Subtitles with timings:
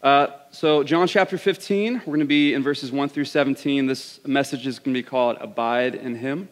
[0.03, 3.87] Uh, so, John chapter 15, we're going to be in verses 1 through 17.
[3.87, 6.49] This message is going to be called Abide in Him.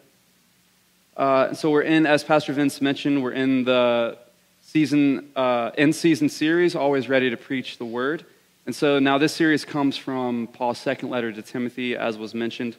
[1.17, 4.17] Uh, so, we're in, as Pastor Vince mentioned, we're in the
[4.61, 8.25] season, uh, In Season series, Always Ready to Preach the Word.
[8.69, 12.75] And so now this series comes from Paul's second letter to Timothy, as was mentioned.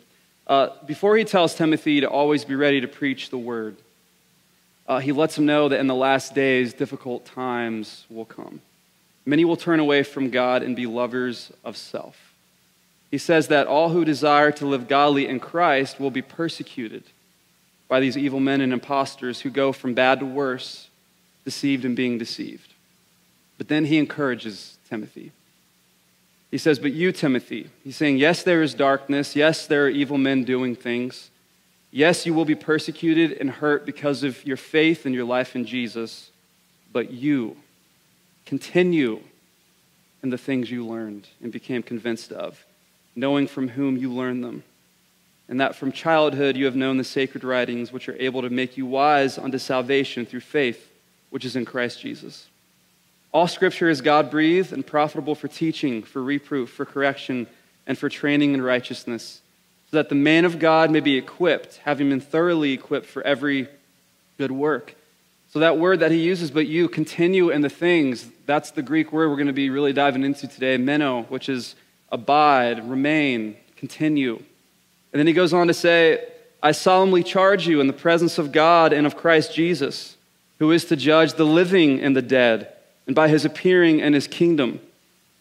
[0.47, 3.77] Uh, before he tells Timothy to always be ready to preach the word,
[4.91, 8.61] uh, he lets him know that in the last days, difficult times will come.
[9.25, 12.35] Many will turn away from God and be lovers of self.
[13.09, 17.05] He says that all who desire to live godly in Christ will be persecuted
[17.87, 20.89] by these evil men and impostors who go from bad to worse,
[21.45, 22.75] deceived and being deceived.
[23.59, 25.31] But then he encourages Timothy.
[26.51, 29.37] He says, But you, Timothy, he's saying, Yes, there is darkness.
[29.37, 31.31] Yes, there are evil men doing things.
[31.91, 35.65] Yes, you will be persecuted and hurt because of your faith and your life in
[35.65, 36.31] Jesus.
[36.93, 37.57] But you
[38.47, 39.21] continue
[40.23, 42.65] in the things you learned and became convinced of,
[43.17, 44.63] knowing from whom you learned them.
[45.49, 48.77] And that from childhood you have known the sacred writings, which are able to make
[48.77, 50.93] you wise unto salvation through faith,
[51.31, 52.47] which is in Christ Jesus.
[53.33, 57.49] All scripture is God breathed and profitable for teaching, for reproof, for correction,
[57.87, 59.41] and for training in righteousness,
[59.91, 63.69] so that the man of God may be equipped, having been thoroughly equipped for every
[64.39, 64.95] good work.
[65.53, 69.13] So, that word that he uses, but you continue in the things, that's the Greek
[69.13, 71.75] word we're going to be really diving into today, meno, which is
[72.13, 74.37] abide, remain, continue.
[75.13, 76.25] And then he goes on to say,
[76.63, 80.17] I solemnly charge you in the presence of God and of Christ Jesus,
[80.61, 82.73] who is to judge the living and the dead
[83.07, 84.79] and by his appearing in his kingdom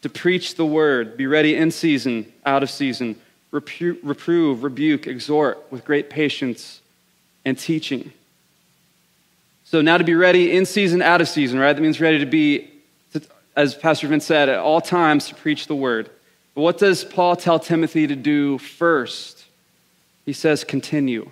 [0.01, 3.15] to preach the word, be ready in season, out of season,
[3.51, 6.81] reprove, rebuke, exhort with great patience
[7.45, 8.11] and teaching.
[9.65, 11.73] So now to be ready in season, out of season, right?
[11.73, 12.69] That means ready to be,
[13.55, 16.09] as Pastor Vince said, at all times to preach the word.
[16.55, 19.45] But what does Paul tell Timothy to do first?
[20.25, 21.29] He says, continue,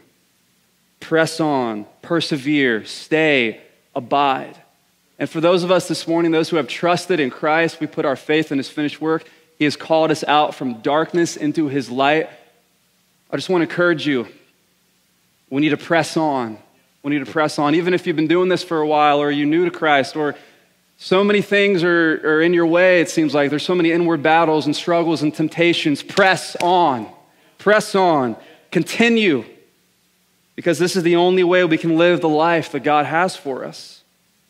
[1.00, 3.61] press on, persevere, stay,
[3.95, 4.56] abide.
[5.19, 8.06] And for those of us this morning, those who have trusted in Christ, we put
[8.06, 9.27] our faith in his finished work.
[9.57, 12.29] He has called us out from darkness into his light.
[13.31, 14.28] I just want to encourage you.
[15.50, 16.59] We need to press on.
[17.03, 17.73] We need to press on.
[17.75, 20.35] Even if you've been doing this for a while or you're new to Christ or
[20.97, 24.22] so many things are, are in your way, it seems like there's so many inward
[24.22, 26.03] battles and struggles and temptations.
[26.03, 27.07] Press on.
[27.57, 28.35] Press on.
[28.72, 29.45] Continue.
[30.56, 33.63] Because this is the only way we can live the life that God has for
[33.63, 34.03] us.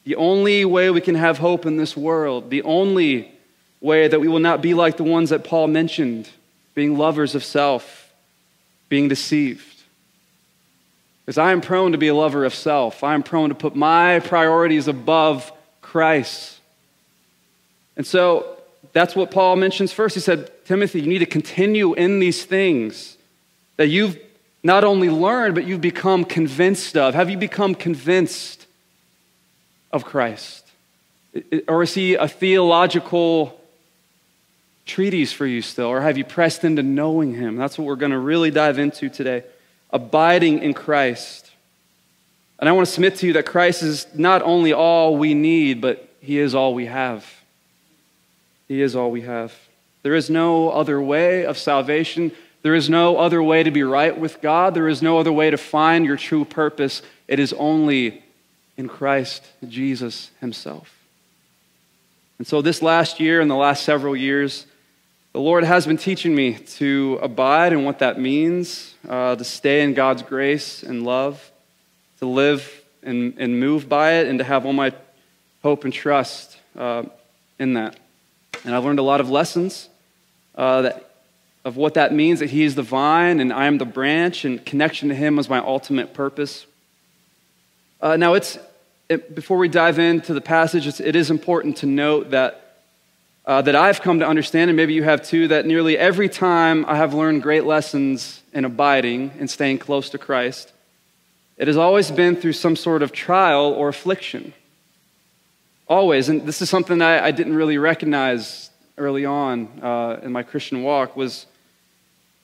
[0.05, 3.36] The only way we can have hope in this world, the only
[3.81, 6.29] way that we will not be like the ones that Paul mentioned,
[6.73, 8.11] being lovers of self,
[8.89, 9.63] being deceived.
[11.25, 13.03] Because I am prone to be a lover of self.
[13.03, 15.51] I am prone to put my priorities above
[15.81, 16.59] Christ.
[17.97, 18.57] And so
[18.93, 20.15] that's what Paul mentions first.
[20.15, 23.17] He said, Timothy, you need to continue in these things
[23.75, 24.17] that you've
[24.63, 27.13] not only learned, but you've become convinced of.
[27.13, 28.65] Have you become convinced
[29.91, 30.65] of Christ?
[31.67, 33.59] Or is he a theological
[34.87, 35.87] treatise for you still?
[35.87, 37.57] Or have you pressed into knowing him?
[37.57, 39.43] That's what we're going to really dive into today.
[39.91, 41.51] Abiding in Christ.
[42.59, 45.81] And I want to submit to you that Christ is not only all we need,
[45.81, 47.25] but he is all we have.
[48.67, 49.53] He is all we have.
[50.03, 52.31] There is no other way of salvation.
[52.63, 54.73] There is no other way to be right with God.
[54.73, 57.01] There is no other way to find your true purpose.
[57.27, 58.23] It is only
[58.75, 60.93] in Christ Jesus Himself.
[62.37, 64.65] And so, this last year and the last several years,
[65.37, 69.83] the Lord has been teaching me to abide and what that means, uh, to stay
[69.83, 71.51] in God's grace and love,
[72.17, 74.91] to live and, and move by it, and to have all my
[75.61, 77.03] hope and trust uh,
[77.59, 77.99] in that.
[78.65, 79.89] And I've learned a lot of lessons
[80.55, 81.11] uh, that,
[81.63, 84.65] of what that means that He is the vine and I am the branch, and
[84.65, 86.65] connection to Him was my ultimate purpose.
[88.01, 88.57] Uh, now, it's,
[89.07, 92.66] it, before we dive into the passage, it is important to note that
[93.47, 96.85] uh, that I've come to understand, and maybe you have too, that nearly every time
[96.85, 100.73] I have learned great lessons in abiding and staying close to Christ,
[101.55, 104.53] it has always been through some sort of trial or affliction.
[105.87, 106.27] Always.
[106.27, 110.83] And this is something I, I didn't really recognize early on uh, in my Christian
[110.83, 111.45] walk was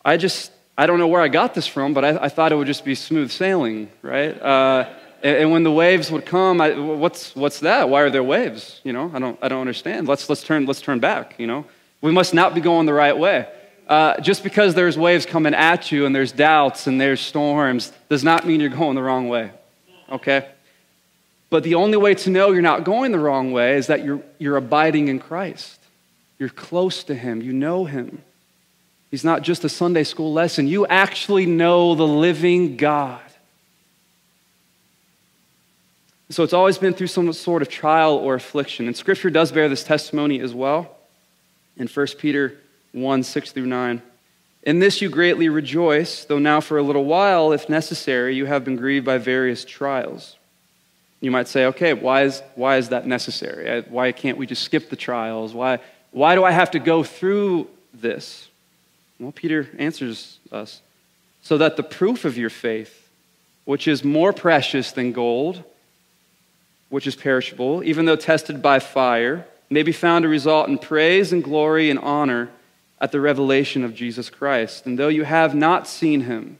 [0.06, 2.56] I just, I don't know where I got this from, but I, I thought it
[2.56, 4.42] would just be smooth sailing, right?
[4.42, 4.90] Uh,
[5.24, 7.90] and, and, when the waves would come, I, what's, what's that?
[7.90, 8.82] Why are there waves?
[8.84, 10.08] You know, I don't, I don't understand.
[10.08, 11.66] Let's, let's, turn, let's turn back, you know?
[12.02, 13.48] We must not be going the right way.
[13.88, 18.24] Uh, just because there's waves coming at you and there's doubts and there's storms does
[18.24, 19.52] not mean you're going the wrong way,
[20.12, 20.50] okay?
[21.50, 24.22] But the only way to know you're not going the wrong way is that you're,
[24.40, 25.80] you're abiding in Christ.
[26.40, 28.22] You're close to Him, you know Him.
[29.12, 33.22] He's not just a Sunday school lesson, you actually know the living God.
[36.34, 38.88] So it's always been through some sort of trial or affliction.
[38.88, 40.98] And Scripture does bear this testimony as well
[41.78, 42.58] in 1 Peter
[42.92, 44.02] 1 6 through 9.
[44.64, 48.66] In this you greatly rejoice, though now for a little while, if necessary, you have
[48.66, 50.38] been grieved by various trials.
[51.22, 53.84] You might say, okay, why is, why is that necessary?
[53.84, 55.54] Why can't we just skip the trials?
[55.54, 58.50] Why, why do I have to go through this?
[59.20, 60.82] Well, Peter answers us
[61.44, 63.08] so that the proof of your faith,
[63.66, 65.64] which is more precious than gold,
[66.94, 71.34] which is perishable, even though tested by fire, may be found to result in praise
[71.34, 72.52] and glory and honor
[73.02, 74.86] at the revelation of Jesus Christ.
[74.86, 76.60] And though you have not seen him,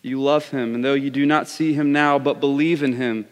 [0.00, 0.74] you love him.
[0.74, 3.26] And though you do not see him now, but believe in him,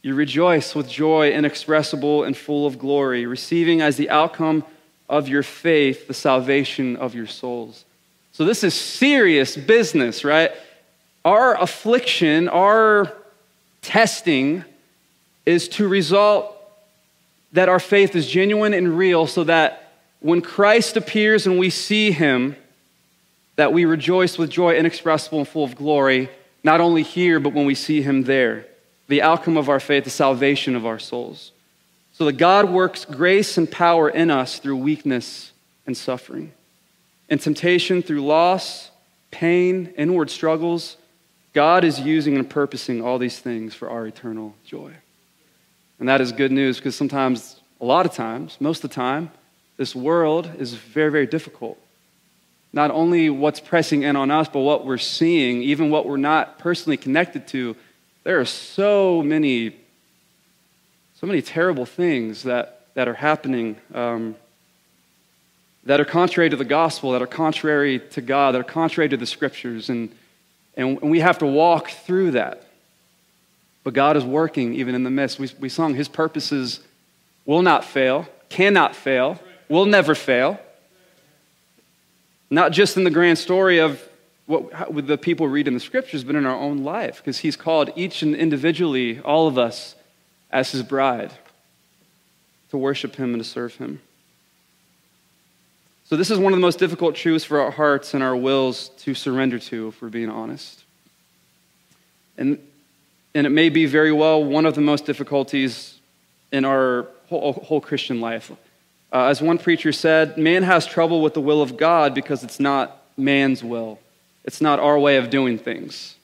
[0.00, 4.64] you rejoice with joy inexpressible and full of glory, receiving as the outcome
[5.06, 7.84] of your faith the salvation of your souls.
[8.32, 10.50] So, this is serious business, right?
[11.26, 13.12] Our affliction, our
[13.82, 14.64] testing,
[15.48, 16.54] is to result
[17.52, 22.10] that our faith is genuine and real so that when Christ appears and we see
[22.10, 22.54] him,
[23.56, 26.28] that we rejoice with joy inexpressible and full of glory,
[26.62, 28.66] not only here, but when we see him there.
[29.06, 31.52] The outcome of our faith, the salvation of our souls.
[32.12, 35.52] So that God works grace and power in us through weakness
[35.86, 36.52] and suffering.
[37.30, 38.90] In temptation, through loss,
[39.30, 40.98] pain, inward struggles,
[41.54, 44.92] God is using and purposing all these things for our eternal joy.
[45.98, 49.30] And that is good news because sometimes, a lot of times, most of the time,
[49.76, 51.78] this world is very, very difficult.
[52.72, 56.58] Not only what's pressing in on us, but what we're seeing, even what we're not
[56.58, 57.76] personally connected to.
[58.24, 59.76] There are so many,
[61.14, 64.36] so many terrible things that, that are happening um,
[65.84, 69.16] that are contrary to the gospel, that are contrary to God, that are contrary to
[69.16, 69.88] the scriptures.
[69.88, 70.14] And,
[70.76, 72.67] and we have to walk through that.
[73.84, 75.38] But God is working even in the midst.
[75.38, 76.80] We, we sung, His purposes
[77.44, 80.60] will not fail, cannot fail, will never fail.
[82.50, 84.02] Not just in the grand story of
[84.46, 87.90] what the people read in the scriptures, but in our own life, because He's called
[87.96, 89.94] each and individually, all of us,
[90.50, 91.32] as His bride
[92.70, 94.00] to worship Him and to serve Him.
[96.04, 98.88] So, this is one of the most difficult truths for our hearts and our wills
[99.00, 100.84] to surrender to, if we're being honest.
[102.38, 102.58] And
[103.34, 105.98] and it may be very well one of the most difficulties
[106.52, 108.50] in our whole, whole Christian life.
[109.12, 112.60] Uh, as one preacher said, man has trouble with the will of God because it's
[112.60, 113.98] not man's will,
[114.44, 116.16] it's not our way of doing things.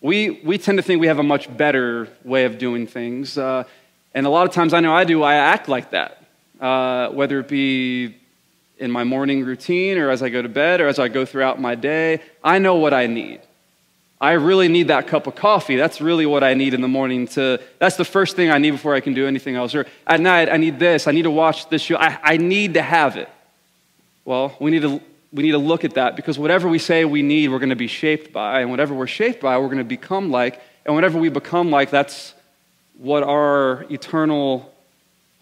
[0.00, 3.36] We, we tend to think we have a much better way of doing things.
[3.36, 3.64] Uh,
[4.14, 6.22] and a lot of times I know I do, I act like that.
[6.60, 8.16] Uh, whether it be
[8.78, 11.60] in my morning routine or as I go to bed or as I go throughout
[11.60, 13.40] my day, I know what I need.
[14.20, 15.76] I really need that cup of coffee.
[15.76, 18.72] That's really what I need in the morning to, that's the first thing I need
[18.72, 19.74] before I can do anything else.
[19.74, 21.06] Or at night, I need this.
[21.06, 21.96] I need to watch this show.
[21.96, 23.28] I, I need to have it.
[24.24, 25.00] Well, we need to,
[25.32, 27.76] we need to look at that because whatever we say we need, we're going to
[27.76, 28.60] be shaped by.
[28.60, 30.60] And whatever we're shaped by, we're going to become like.
[30.84, 32.34] And whatever we become like, that's
[32.98, 34.74] what our eternal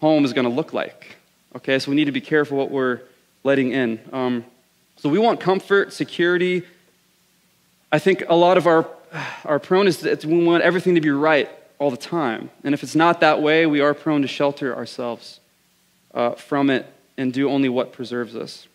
[0.01, 1.15] home is going to look like.
[1.55, 3.01] Okay, so we need to be careful what we're
[3.43, 3.99] letting in.
[4.13, 4.45] Um,
[4.97, 6.63] so we want comfort, security,
[7.91, 8.87] I think a lot of our,
[9.45, 12.49] our prone is that we want everything to be right all the time.
[12.63, 15.39] And if it's not that way, we are prone to shelter ourselves
[16.13, 16.85] uh, from it
[17.17, 18.67] and do only what preserves us.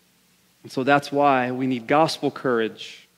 [0.62, 3.08] And so that's why we need gospel courage,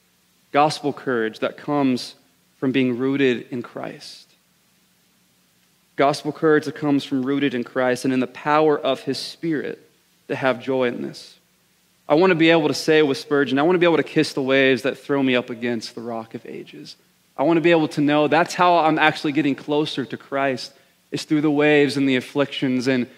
[0.52, 2.14] gospel courage that comes
[2.58, 4.28] from being rooted in Christ.
[5.96, 9.80] Gospel courage that comes from rooted in Christ and in the power of his Spirit.
[10.26, 11.33] to have joy in this.
[12.08, 14.02] I want to be able to say with Spurgeon, I want to be able to
[14.02, 16.96] kiss the waves that throw me up against the rock of ages.
[17.36, 20.72] I want to be able to know that's how I'm actually getting closer to Christ,
[21.10, 23.08] is through the waves and the afflictions and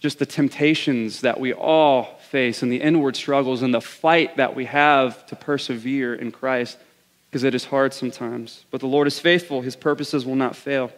[0.00, 4.54] just the temptations that we all face and the inward struggles and the fight that
[4.54, 6.78] we have to persevere in Christ
[7.28, 8.64] because it is hard sometimes.
[8.70, 10.90] But the Lord is faithful, His purposes will not fail.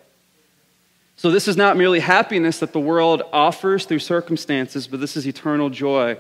[1.17, 5.27] So, this is not merely happiness that the world offers through circumstances, but this is
[5.27, 6.17] eternal joy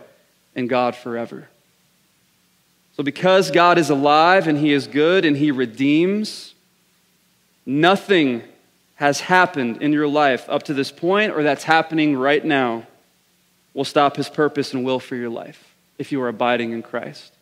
[0.54, 1.48] in God forever.
[2.96, 6.54] So, because God is alive and He is good and He redeems,
[7.64, 8.42] nothing
[8.96, 12.86] has happened in your life up to this point or that's happening right now
[13.74, 17.32] will stop His purpose and will for your life if you are abiding in Christ.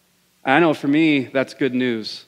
[0.45, 2.25] I know for me, that's good news.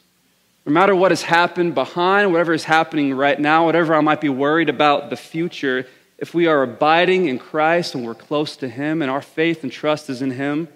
[0.67, 4.29] No matter what has happened behind, whatever is happening right now, whatever I might be
[4.29, 5.87] worried about the future,
[6.23, 9.73] if we are abiding in Christ and we're close to Him and our faith and
[9.73, 10.69] trust is in Him,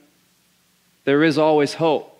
[1.04, 2.12] there is always hope.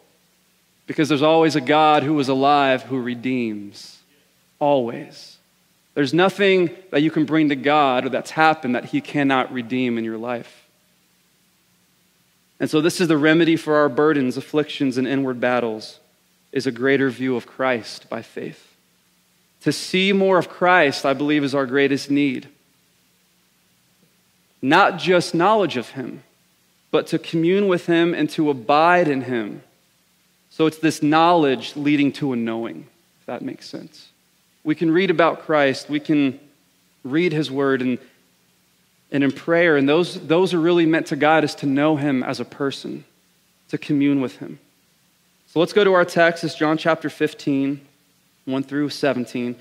[0.86, 3.98] Because there's always a God who is alive who redeems.
[4.60, 5.38] Always.
[5.94, 9.98] There's nothing that you can bring to God or that's happened that He cannot redeem
[9.98, 10.68] in your life.
[12.60, 15.98] And so, this is the remedy for our burdens, afflictions, and inward battles
[16.52, 18.76] is a greater view of Christ by faith.
[19.62, 22.50] To see more of Christ, I believe, is our greatest need.
[24.66, 26.24] Not just knowledge of Him,
[26.90, 29.62] but to commune with Him and to abide in Him.
[30.50, 32.88] So it's this knowledge leading to a knowing,
[33.20, 34.08] if that makes sense.
[34.64, 36.40] We can read about Christ, we can
[37.04, 37.98] read His Word, and,
[39.12, 42.24] and in prayer, and those, those are really meant to guide us to know Him
[42.24, 43.04] as a person,
[43.68, 44.58] to commune with Him.
[45.46, 46.42] So let's go to our text.
[46.42, 47.80] It's John chapter 15,
[48.46, 49.54] 1 through 17.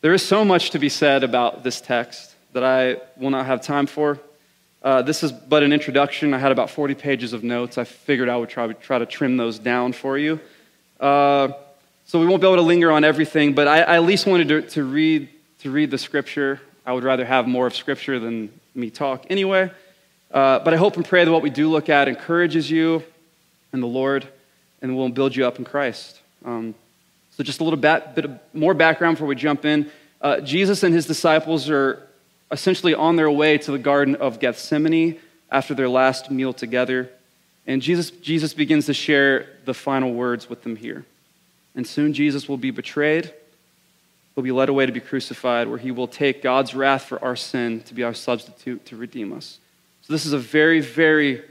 [0.00, 3.62] There is so much to be said about this text that I will not have
[3.62, 4.18] time for.
[4.82, 6.32] Uh, this is but an introduction.
[6.32, 7.76] I had about 40 pages of notes.
[7.76, 10.40] I figured I would try, try to trim those down for you.
[10.98, 11.48] Uh,
[12.06, 14.48] so we won't be able to linger on everything, but I, I at least wanted
[14.48, 15.28] to, to, read,
[15.60, 16.60] to read the scripture.
[16.86, 19.70] I would rather have more of scripture than me talk anyway.
[20.30, 23.02] Uh, but I hope and pray that what we do look at encourages you
[23.72, 24.26] and the Lord
[24.80, 26.20] and will build you up in Christ.
[26.44, 26.74] Um,
[27.32, 29.90] so, just a little bit, bit more background before we jump in.
[30.20, 32.06] Uh, Jesus and his disciples are
[32.50, 35.18] essentially on their way to the Garden of Gethsemane
[35.50, 37.10] after their last meal together.
[37.66, 41.04] And Jesus, Jesus begins to share the final words with them here.
[41.74, 43.32] And soon Jesus will be betrayed.
[44.34, 47.36] He'll be led away to be crucified, where he will take God's wrath for our
[47.36, 49.58] sin to be our substitute to redeem us.
[50.02, 51.42] So, this is a very, very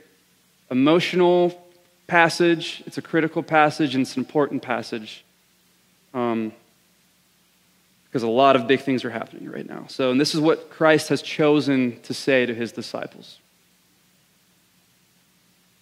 [0.72, 1.70] emotional,
[2.10, 2.84] passage.
[2.86, 5.24] It's a critical passage and it's an important passage
[6.14, 6.52] um,
[8.10, 9.86] because a lot of big things are happening right now.
[9.88, 13.38] So, and this is what Christ has chosen to say to his disciples.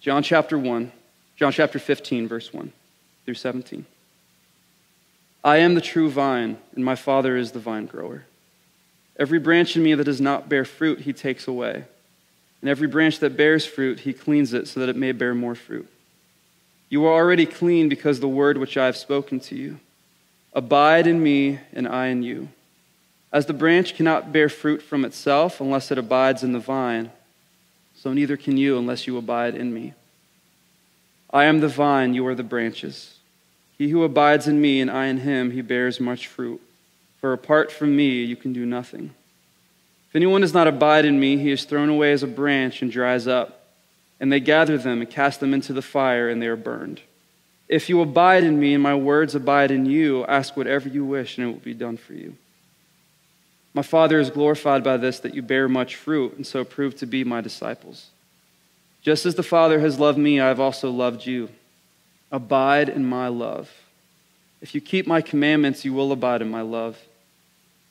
[0.00, 0.92] John chapter 1,
[1.36, 2.72] John chapter 15, verse 1
[3.24, 3.86] through 17.
[5.42, 8.24] I am the true vine, and my Father is the vine grower.
[9.18, 11.84] Every branch in me that does not bear fruit, he takes away.
[12.60, 15.54] And every branch that bears fruit, he cleans it so that it may bear more
[15.54, 15.88] fruit.
[16.88, 19.80] You are already clean because the word which I have spoken to you.
[20.52, 22.48] Abide in me, and I in you.
[23.32, 27.10] As the branch cannot bear fruit from itself unless it abides in the vine,
[27.94, 29.94] so neither can you unless you abide in me.
[31.30, 33.16] I am the vine, you are the branches.
[33.76, 36.60] He who abides in me, and I in him, he bears much fruit.
[37.20, 39.14] For apart from me, you can do nothing.
[40.08, 42.90] If anyone does not abide in me, he is thrown away as a branch and
[42.90, 43.58] dries up
[44.20, 47.00] and they gather them and cast them into the fire, and they are burned.
[47.68, 51.36] If you abide in me and my words abide in you, ask whatever you wish,
[51.36, 52.36] and it will be done for you.
[53.74, 57.06] My Father is glorified by this, that you bear much fruit, and so prove to
[57.06, 58.06] be my disciples.
[59.02, 61.50] Just as the Father has loved me, I have also loved you.
[62.32, 63.70] Abide in my love.
[64.60, 66.98] If you keep my commandments, you will abide in my love,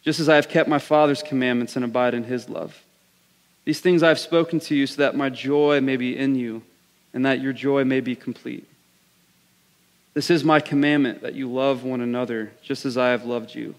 [0.03, 2.84] just as I have kept my Father's commandments and abide in his love.
[3.63, 6.63] These things I have spoken to you so that my joy may be in you
[7.13, 8.67] and that your joy may be complete.
[10.18, 13.76] This is my commandment that you love one another just as I have loved you.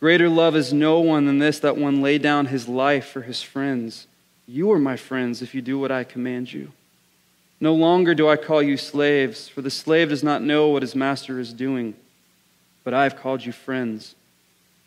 [0.00, 3.42] Greater love is no one than this that one lay down his life for his
[3.42, 4.08] friends.
[4.48, 6.72] You are my friends if you do what I command you.
[7.60, 10.96] No longer do I call you slaves, for the slave does not know what his
[10.96, 11.94] master is doing,
[12.82, 14.16] but I have called you friends.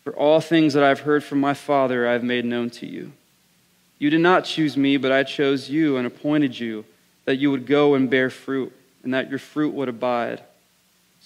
[0.04, 2.86] For all things that I have heard from my Father I have made known to
[2.86, 3.12] you.
[3.98, 6.84] You did not choose me, but I chose you and appointed you
[7.24, 10.42] that you would go and bear fruit, and that your fruit would abide,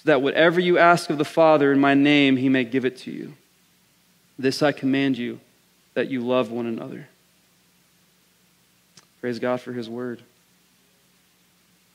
[0.03, 2.97] so that whatever you ask of the Father in my name, he may give it
[2.99, 3.35] to you.
[4.39, 5.41] This I command you,
[5.93, 7.07] that you love one another.
[9.21, 10.23] Praise God for his word.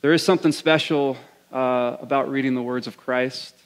[0.02, 1.16] There is something special
[1.52, 3.56] uh, about reading the words of Christ.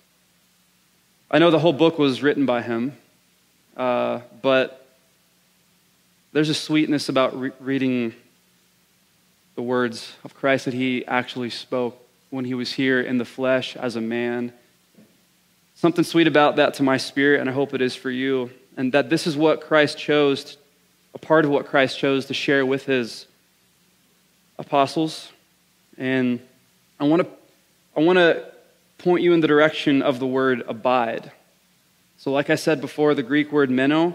[1.31, 2.97] I know the whole book was written by him,
[3.77, 4.87] uh, but
[6.33, 8.15] there's a sweetness about re- reading
[9.55, 12.00] the words of Christ that he actually spoke
[12.31, 14.53] when he was here in the flesh as a man.
[15.75, 18.51] Something sweet about that to my spirit, and I hope it is for you.
[18.77, 20.57] And that this is what Christ chose,
[21.15, 23.27] a part of what Christ chose to share with his
[24.59, 25.31] apostles.
[25.99, 26.41] And
[26.99, 27.29] I want to,
[27.97, 28.45] I want to
[28.99, 31.33] point you in the direction of the word abide.
[32.19, 34.15] So, like I said before, the Greek word meno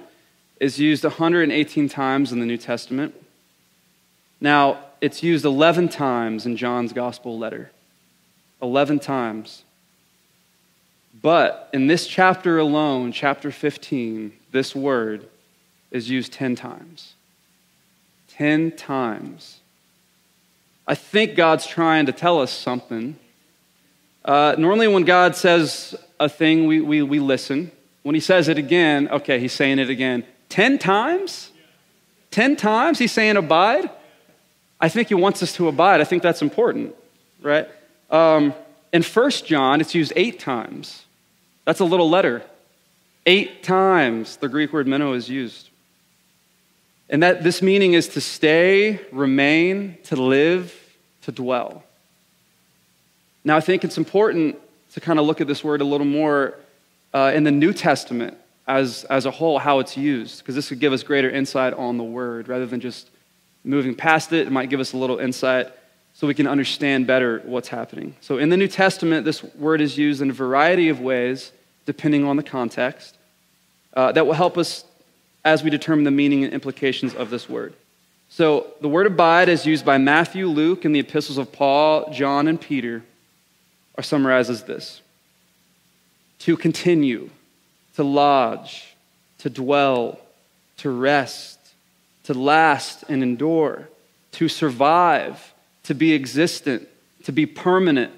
[0.60, 3.16] is used 118 times in the New Testament.
[4.40, 7.72] Now, it's used 11 times in John's gospel letter.
[8.62, 9.64] 11 times.
[11.22, 15.28] But in this chapter alone, chapter 15, this word
[15.92, 17.14] is used 10 times.
[18.30, 19.60] 10 times.
[20.88, 23.16] I think God's trying to tell us something.
[24.24, 27.72] Uh, normally, when God says a thing, we, we, we listen.
[28.04, 30.24] When he says it again, okay, he's saying it again.
[30.50, 31.52] 10 times?
[32.32, 33.90] 10 times he's saying abide?
[34.80, 36.02] I think he wants us to abide.
[36.02, 36.96] I think that's important,
[37.42, 37.68] right?
[38.10, 38.54] Um,
[38.94, 41.06] in 1 John, it's used eight times.
[41.66, 42.44] That's a little letter.
[43.26, 45.70] Eight times the Greek word meno is used.
[47.10, 50.74] And that this meaning is to stay, remain, to live,
[51.24, 51.84] to dwell.
[53.44, 54.58] Now, I think it's important
[54.94, 56.56] to kind of look at this word a little more
[57.14, 60.80] uh, in the New Testament as, as a whole, how it's used, because this could
[60.80, 63.10] give us greater insight on the word rather than just
[63.64, 64.48] moving past it.
[64.48, 65.68] It might give us a little insight
[66.16, 68.16] so we can understand better what's happening.
[68.22, 71.52] So, in the New Testament, this word is used in a variety of ways,
[71.86, 73.18] depending on the context,
[73.94, 74.86] uh, that will help us
[75.44, 77.74] as we determine the meaning and implications of this word.
[78.30, 82.48] So, the word abide is used by Matthew, Luke, and the epistles of Paul, John,
[82.48, 83.04] and Peter,
[83.98, 85.02] are summarized as this
[86.40, 87.30] to continue,
[87.96, 88.96] to lodge,
[89.40, 90.20] to dwell,
[90.78, 91.60] to rest,
[92.24, 93.90] to last and endure,
[94.34, 95.54] to survive
[95.86, 96.88] to be existent,
[97.24, 98.12] to be permanent,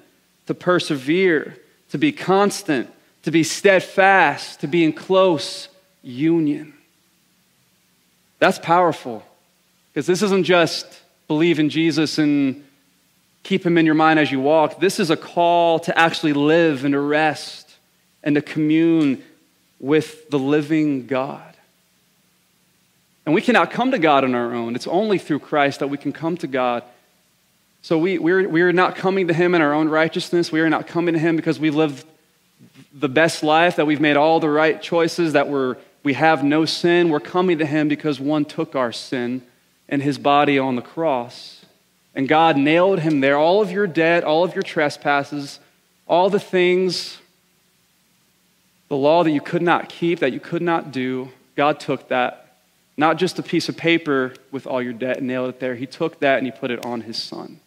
[0.48, 1.58] to persevere,
[1.90, 2.90] to be constant,
[3.24, 5.68] to be steadfast, to be in close
[6.02, 6.74] union.
[8.40, 9.24] That's powerful
[9.94, 10.86] because this isn't just
[11.28, 12.66] believe in Jesus and
[13.44, 14.80] keep him in your mind as you walk.
[14.80, 17.76] This is a call to actually live and to rest
[18.24, 19.24] and to commune
[19.80, 21.44] with the living God.
[23.26, 24.76] And we cannot come to God on our own.
[24.76, 26.84] It's only through Christ that we can come to God
[27.82, 30.52] so we, we're, we're not coming to Him in our own righteousness.
[30.52, 32.06] We are not coming to Him because we live
[32.94, 36.66] the best life, that we've made all the right choices, that we're, we have no
[36.66, 37.10] sin.
[37.10, 39.44] We're coming to Him because one took our sin
[39.88, 41.66] in His body on the cross.
[42.16, 43.38] And God nailed Him there.
[43.38, 45.60] All of your debt, all of your trespasses,
[46.08, 47.20] all the things,
[48.88, 52.44] the law that you could not keep, that you could not do, God took that.
[52.96, 55.76] Not just a piece of paper with all your debt and nailed it there.
[55.76, 57.60] He took that and He put it on His Son.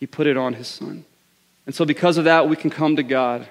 [0.00, 1.04] He put it on his son.
[1.66, 3.46] And so, because of that, we can come to God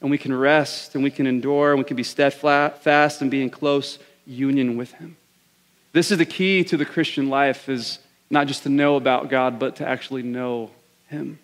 [0.00, 3.42] and we can rest and we can endure and we can be steadfast and be
[3.42, 5.16] in close union with him.
[5.92, 7.98] This is the key to the Christian life is
[8.30, 10.70] not just to know about God, but to actually know
[11.08, 11.40] him.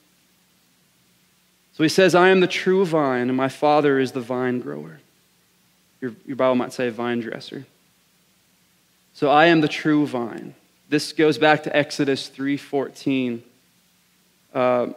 [1.73, 5.01] So he says, I am the true vine, and my father is the vine grower.
[6.01, 7.67] Your, your Bible might say vine dresser.
[9.15, 10.55] So I am the true vine.
[10.89, 13.43] This goes back to Exodus 3:14.
[14.57, 14.89] Uh,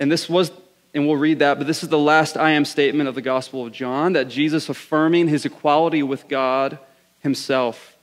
[0.00, 0.50] and this was,
[0.94, 3.66] and we'll read that, but this is the last I am statement of the Gospel
[3.66, 6.78] of John that Jesus affirming his equality with God
[7.20, 7.94] himself.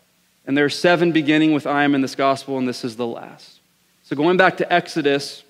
[0.45, 3.07] And there are seven beginning with I am in this Gospel, and this is the
[3.07, 3.59] last.
[4.03, 5.43] So going back to Exodus,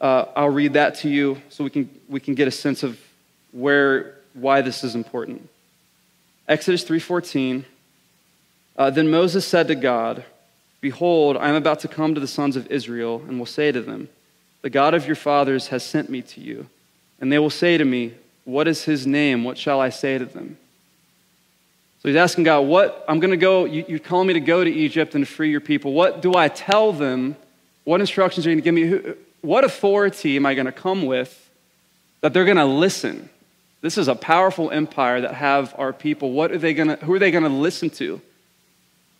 [0.00, 3.00] uh, I'll read that to you so we can, we can get a sense of
[3.50, 5.48] where, why this is important.
[6.46, 7.64] Exodus 3.14,
[8.76, 10.24] uh, Then Moses said to God,
[10.80, 13.80] Behold, I am about to come to the sons of Israel, and will say to
[13.80, 14.08] them,
[14.62, 16.68] The God of your fathers has sent me to you.
[17.20, 19.44] And they will say to me, What is his name?
[19.44, 20.58] What shall I say to them?
[22.02, 23.04] So he's asking God, What?
[23.08, 25.60] I'm going to go, you, you're calling me to go to Egypt and free your
[25.60, 25.92] people.
[25.92, 27.36] What do I tell them?
[27.84, 29.14] What instructions are you going to give me?
[29.40, 31.50] What authority am I going to come with
[32.20, 33.30] that they're going to listen?
[33.80, 36.32] This is a powerful empire that have our people.
[36.32, 38.20] What are they going to, who are they going to listen to?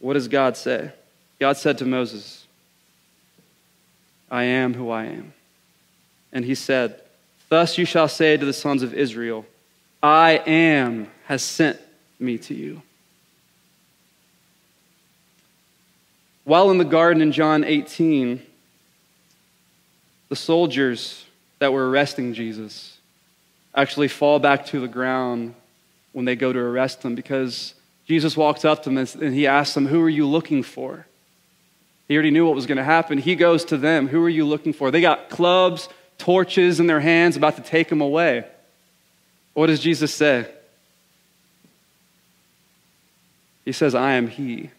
[0.00, 0.90] What does God say?
[1.38, 2.46] God said to Moses,
[4.30, 5.34] I am who I am.
[6.32, 7.00] And he said,
[7.48, 9.46] Thus you shall say to the sons of Israel,
[10.02, 11.78] I am has sent
[12.18, 12.82] me to you.
[16.44, 18.40] While in the garden in John 18,
[20.28, 21.24] the soldiers
[21.58, 22.98] that were arresting Jesus
[23.74, 25.54] actually fall back to the ground
[26.12, 27.74] when they go to arrest him because
[28.06, 31.06] Jesus walks up to them and he asks them, Who are you looking for?
[32.08, 33.18] He already knew what was going to happen.
[33.18, 34.90] He goes to them, Who are you looking for?
[34.90, 35.88] They got clubs,
[36.18, 38.44] torches in their hands, about to take him away.
[39.54, 40.46] What does Jesus say?
[43.64, 44.70] He says, I am He.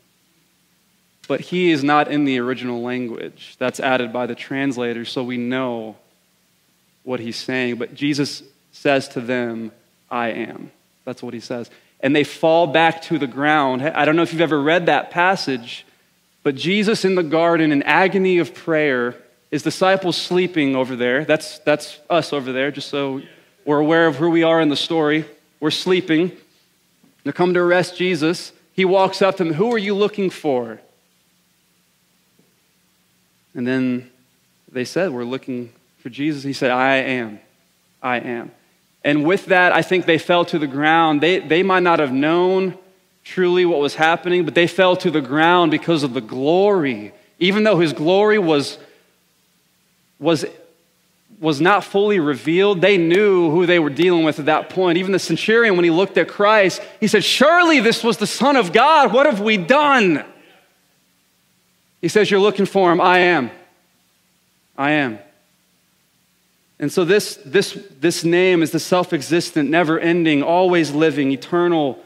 [1.28, 3.56] But He is not in the original language.
[3.60, 5.98] That's added by the translator, so we know
[7.04, 7.76] what He's saying.
[7.78, 9.72] But Jesus says to them,
[10.10, 10.72] I am.
[11.04, 11.70] That's what He says.
[12.00, 13.82] And they fall back to the ground.
[13.82, 15.87] I don't know if you've ever read that passage,
[16.48, 19.16] but Jesus in the garden in agony of prayer,
[19.52, 21.26] his disciples sleeping over there.
[21.26, 23.22] That's, that's us over there, just so
[23.66, 25.26] we're aware of who we are in the story.
[25.60, 26.32] We're sleeping.
[27.26, 28.54] They come to arrest Jesus.
[28.72, 29.56] He walks up to them.
[29.56, 30.80] Who are you looking for?
[33.54, 34.10] And then
[34.72, 36.44] they said, We're looking for Jesus.
[36.44, 37.42] He said, I am.
[38.02, 38.54] I am.
[39.04, 41.20] And with that, I think they fell to the ground.
[41.20, 42.78] They, they might not have known
[43.28, 47.12] truly what was happening, but they fell to the ground because of the glory.
[47.40, 48.78] Even though his glory was,
[50.18, 50.46] was,
[51.42, 54.98] was not fully revealed, they knew who they were dealing with at that point.
[54.98, 58.56] Even the centurion, when he looked at Christ, he said, Surely this was the Son
[58.56, 59.12] of God.
[59.12, 60.24] What have we done?
[62.00, 63.02] He says, You're looking for him.
[63.02, 63.52] I am.
[64.78, 65.20] I am.
[66.80, 72.02] And so, this, this, this name is the self existent, never ending, always living, eternal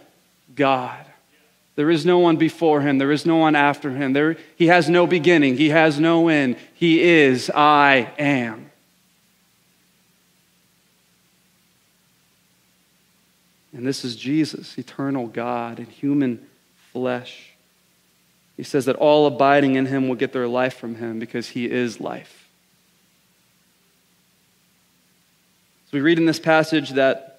[0.56, 1.06] God.
[1.76, 4.14] There is no one before him, there is no one after him.
[4.14, 6.58] There, he has no beginning, he has no end.
[6.74, 8.72] He is, I am.
[13.74, 16.46] And this is Jesus, eternal God in human
[16.92, 17.52] flesh.
[18.58, 21.72] He says that all abiding in him will get their life from him because he
[21.72, 22.50] is life.
[25.86, 27.31] So we read in this passage that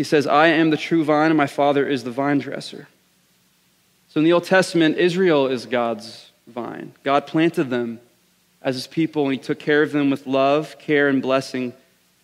[0.00, 2.88] he says, I am the true vine, and my Father is the vine dresser.
[4.08, 6.94] So in the Old Testament, Israel is God's vine.
[7.04, 8.00] God planted them
[8.62, 11.74] as his people, and he took care of them with love, care, and blessing,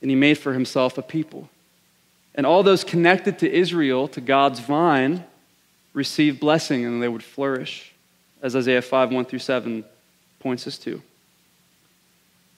[0.01, 1.51] and he made for himself a people.
[2.35, 5.25] And all those connected to Israel, to God's vine,
[5.93, 7.93] receive blessing and they would flourish,
[8.41, 9.85] as Isaiah 5 1 through 7
[10.41, 11.03] points us to.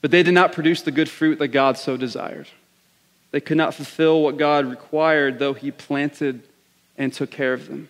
[0.01, 2.47] But they did not produce the good fruit that God so desired.
[3.31, 6.43] They could not fulfill what God required, though He planted
[6.97, 7.89] and took care of them.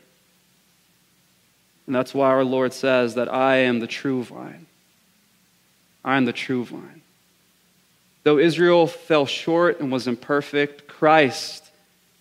[1.87, 4.67] And that's why our Lord says that I am the true vine.
[6.05, 7.03] I am the true vine.
[8.25, 11.65] Though Israel fell short and was imperfect, Christ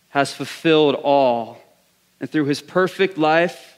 [0.09, 1.61] has fulfilled all
[2.19, 3.77] and through his perfect life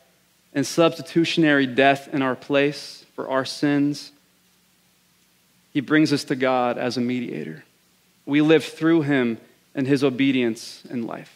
[0.53, 4.11] and substitutionary death in our place for our sins,
[5.71, 7.63] he brings us to God as a mediator.
[8.29, 9.39] We live through him
[9.73, 11.35] and his obedience in life.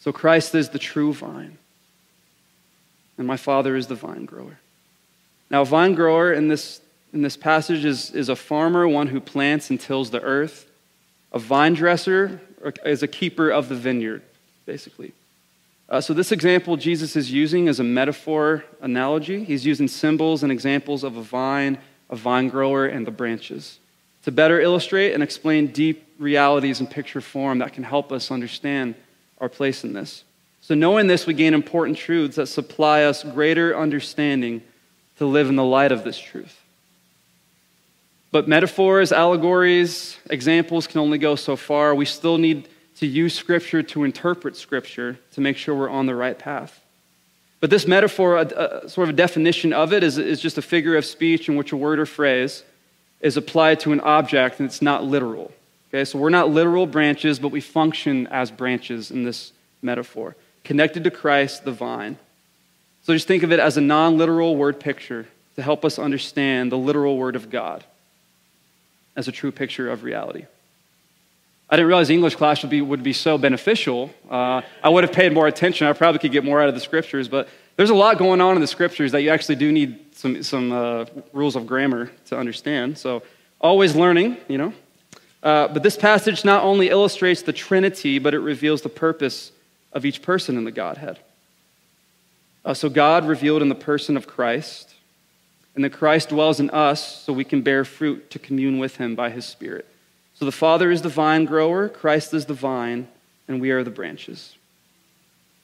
[0.00, 1.58] So Christ is the true vine,
[3.16, 4.58] and my Father is the vine grower.
[5.48, 6.80] Now, a vine grower in this,
[7.12, 10.68] in this passage is, is a farmer, one who plants and tills the earth.
[11.32, 12.40] A vine dresser
[12.84, 14.22] is a keeper of the vineyard
[14.64, 15.12] basically.
[15.88, 19.44] Uh, so, this example Jesus is using is a metaphor analogy.
[19.44, 21.78] He's using symbols and examples of a vine,
[22.10, 23.78] a vine grower, and the branches
[24.26, 28.96] to better illustrate and explain deep realities in picture form that can help us understand
[29.40, 30.24] our place in this.
[30.62, 34.62] So, knowing this, we gain important truths that supply us greater understanding
[35.18, 36.60] to live in the light of this truth.
[38.32, 41.94] But metaphors, allegories, examples can only go so far.
[41.94, 46.16] We still need to use Scripture to interpret Scripture to make sure we're on the
[46.16, 46.80] right path.
[47.60, 50.62] But this metaphor, a, a, sort of a definition of it, is, is just a
[50.62, 52.64] figure of speech in which a word or phrase
[53.20, 55.52] is applied to an object and it's not literal.
[55.88, 59.52] Okay, so we're not literal branches, but we function as branches in this
[59.82, 62.18] metaphor, connected to Christ, the vine.
[63.02, 66.72] So just think of it as a non literal word picture to help us understand
[66.72, 67.84] the literal word of God
[69.14, 70.44] as a true picture of reality.
[71.68, 74.10] I didn't realize English class would be, would be so beneficial.
[74.30, 75.86] Uh, I would have paid more attention.
[75.86, 78.54] I probably could get more out of the scriptures, but there's a lot going on
[78.54, 82.38] in the scriptures that you actually do need some, some uh, rules of grammar to
[82.38, 82.98] understand.
[82.98, 83.22] So,
[83.60, 84.72] always learning, you know.
[85.42, 89.52] Uh, but this passage not only illustrates the Trinity, but it reveals the purpose
[89.92, 91.18] of each person in the Godhead.
[92.64, 94.94] Uh, so, God revealed in the person of Christ,
[95.74, 99.14] and that Christ dwells in us so we can bear fruit to commune with him
[99.14, 99.86] by his Spirit.
[100.38, 103.08] So the Father is the vine grower, Christ is the vine,
[103.48, 104.54] and we are the branches.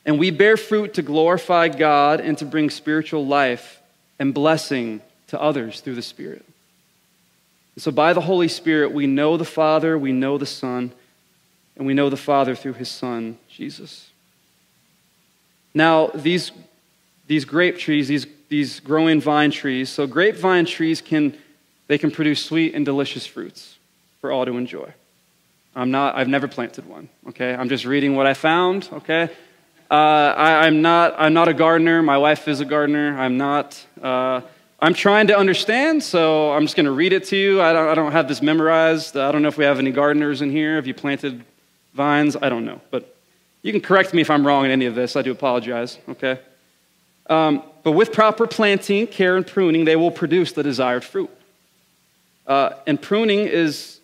[0.04, 3.80] And we bear fruit to glorify God and to bring spiritual life
[4.18, 6.44] and blessing to others through the Spirit.
[7.78, 10.92] So, by the Holy Spirit, we know the Father, we know the Son,
[11.76, 14.10] and we know the Father through his Son, Jesus.
[15.72, 16.52] Now, these,
[17.28, 21.34] these grape trees, these, these growing vine trees, so grapevine trees can,
[21.86, 23.78] they can produce sweet and delicious fruits
[24.20, 24.92] for all to enjoy.
[25.74, 27.54] I'm not, I've never planted one, okay?
[27.54, 29.30] I'm just reading what I found, okay?
[29.92, 32.00] Uh, I, am not, I'm not a gardener.
[32.00, 33.14] My wife is a gardener.
[33.18, 34.40] I'm not, uh,
[34.80, 37.60] I'm trying to understand, so I'm just going to read it to you.
[37.60, 39.18] I don't, I don't have this memorized.
[39.18, 40.76] I don't know if we have any gardeners in here.
[40.76, 41.44] Have you planted
[41.92, 42.36] vines?
[42.40, 42.80] I don't know.
[42.90, 43.14] But
[43.60, 45.14] you can correct me if I'm wrong in any of this.
[45.14, 46.40] I do apologize, okay?
[47.26, 51.28] Um, but with proper planting, care, and pruning, they will produce the desired fruit.
[52.46, 54.00] Uh, and pruning is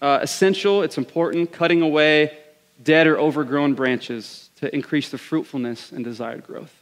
[0.00, 2.38] uh, essential, it's important, cutting away
[2.82, 6.74] dead or overgrown branches to increase the fruitfulness and desired growth.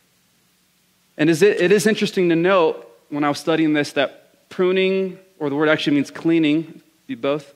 [1.16, 5.18] And is it, it is interesting to note when I was studying this that pruning,
[5.38, 7.54] or the word actually means cleaning, be both.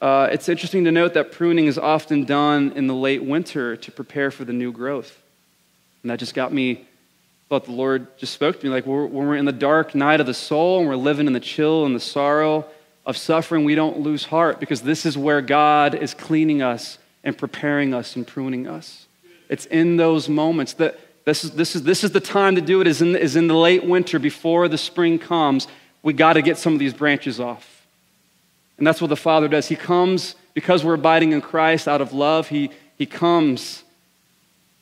[0.00, 3.90] Uh, it's interesting to note that pruning is often done in the late winter to
[3.90, 5.20] prepare for the new growth.
[6.02, 6.84] And that just got me,
[7.48, 10.26] thought the Lord just spoke to me like when we're in the dark night of
[10.26, 12.66] the soul and we're living in the chill and the sorrow
[13.06, 17.36] of suffering, we don't lose heart because this is where God is cleaning us and
[17.36, 19.03] preparing us and pruning us.
[19.48, 22.80] It's in those moments that this is, this is, this is the time to do
[22.80, 25.66] it is in, is in the late winter before the spring comes.
[26.02, 27.86] We got to get some of these branches off.
[28.76, 29.68] And that's what the Father does.
[29.68, 32.48] He comes because we're abiding in Christ out of love.
[32.48, 33.82] He, he comes.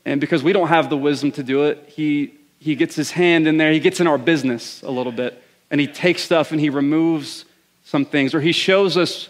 [0.04, 3.46] And because we don't have the wisdom to do it, he, he gets his hand
[3.46, 3.70] in there.
[3.72, 5.40] He gets in our business a little bit.
[5.70, 7.44] And he takes stuff and he removes
[7.84, 9.28] some things, or he shows us,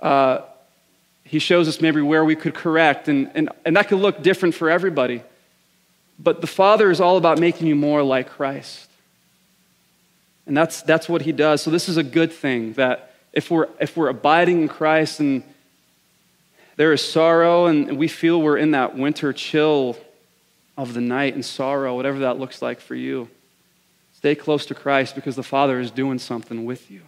[0.00, 0.40] uh,
[1.28, 4.54] he shows us maybe where we could correct, and, and, and that could look different
[4.54, 5.22] for everybody.
[6.18, 8.88] But the Father is all about making you more like Christ.
[10.46, 11.60] And that's, that's what he does.
[11.60, 15.42] So this is a good thing that if we're, if we're abiding in Christ and
[16.76, 19.98] there is sorrow and we feel we're in that winter chill
[20.78, 23.28] of the night and sorrow, whatever that looks like for you,
[24.16, 27.02] stay close to Christ because the Father is doing something with you.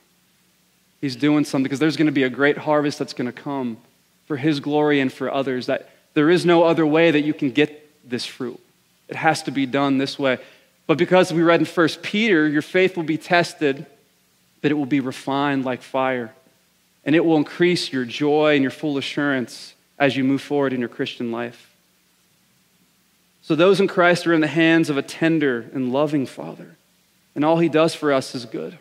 [1.00, 3.78] He's doing something because there's going to be a great harvest that's going to come
[4.30, 5.66] for His glory and for others.
[5.66, 8.60] That there is no other way that you can get this fruit.
[9.08, 10.38] It has to be done this way.
[10.86, 13.84] But because we read in 1 Peter, your faith will be tested,
[14.62, 16.32] but it will be refined like fire.
[17.04, 20.78] And it will increase your joy and your full assurance as you move forward in
[20.78, 21.74] your Christian life.
[23.42, 26.76] So, those in Christ are in the hands of a tender and loving Father,
[27.34, 28.78] and all He does for us is good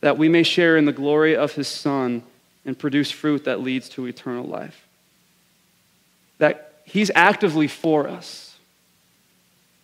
[0.00, 2.22] that we may share in the glory of his Son
[2.64, 4.86] and produce fruit that leads to eternal life.
[6.38, 8.56] That he's actively for us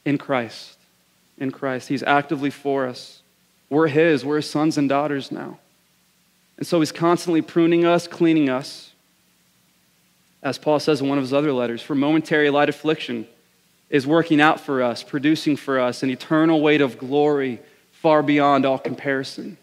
[0.05, 0.77] in Christ.
[1.39, 1.89] In Christ.
[1.89, 3.23] He's actively for us.
[3.71, 5.59] We're his, we're his sons and daughters now.
[6.57, 8.93] And so he's constantly pruning us, cleaning us.
[10.43, 13.27] As Paul says in one of his other letters, for momentary light affliction
[13.91, 17.61] is working out for us, producing for us an eternal weight of glory
[17.93, 19.57] far beyond all comparison.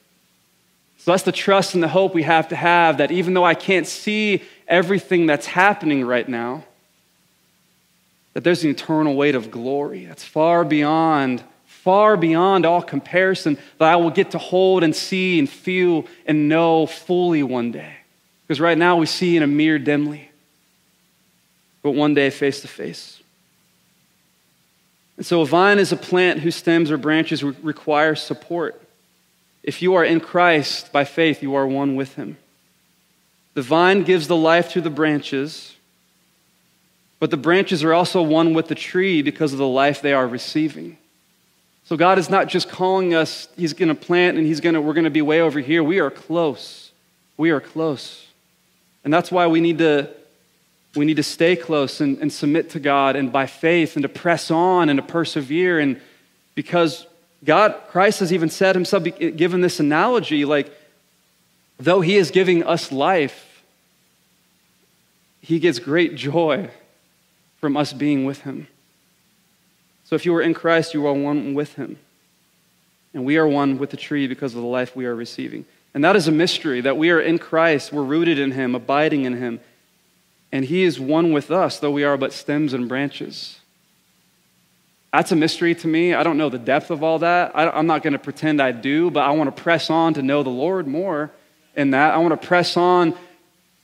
[1.06, 3.54] So that's the trust and the hope we have to have that even though I
[3.54, 6.64] can't see everything that's happening right now,
[8.34, 13.88] that there's an eternal weight of glory that's far beyond, far beyond all comparison that
[13.88, 17.98] I will get to hold and see and feel and know fully one day.
[18.48, 20.32] Because right now we see in a mirror dimly,
[21.84, 23.22] but one day face to face.
[25.18, 28.82] And so a vine is a plant whose stems or branches require support.
[29.66, 32.38] If you are in Christ by faith, you are one with him.
[33.56, 35.76] The vine gives the life to the branches,
[37.20, 40.28] but the branches are also one with the tree because of the life they are
[40.28, 41.00] receiving.
[41.86, 44.94] So God is not just calling us, He's going to plant and He's to, we're
[44.94, 45.84] going to be way over here.
[45.84, 46.92] We are close.
[47.36, 48.28] We are close.
[49.04, 50.12] And that's why we need to,
[50.96, 54.10] we need to stay close and, and submit to God and by faith and to
[54.10, 55.80] press on and to persevere.
[55.80, 56.00] And
[56.54, 57.08] because
[57.46, 60.72] God, Christ has even said himself, given this analogy, like,
[61.80, 63.64] though he is giving us life,
[65.42, 66.70] he gets great joy
[67.62, 68.68] from us being with him.
[70.06, 71.98] So if you are in Christ, you are one with him.
[73.14, 75.66] And we are one with the tree because of the life we are receiving.
[75.94, 79.24] And that is a mystery that we are in Christ, we're rooted in him, abiding
[79.24, 79.60] in him.
[80.52, 83.60] And he is one with us, though we are but stems and branches.
[85.16, 86.14] That's a mystery to me.
[86.14, 87.56] I don't know the depth of all that.
[87.56, 90.22] I, am not going to pretend I do, but I want to press on to
[90.22, 91.32] know the Lord more
[91.74, 92.14] in that.
[92.14, 93.16] I want to press on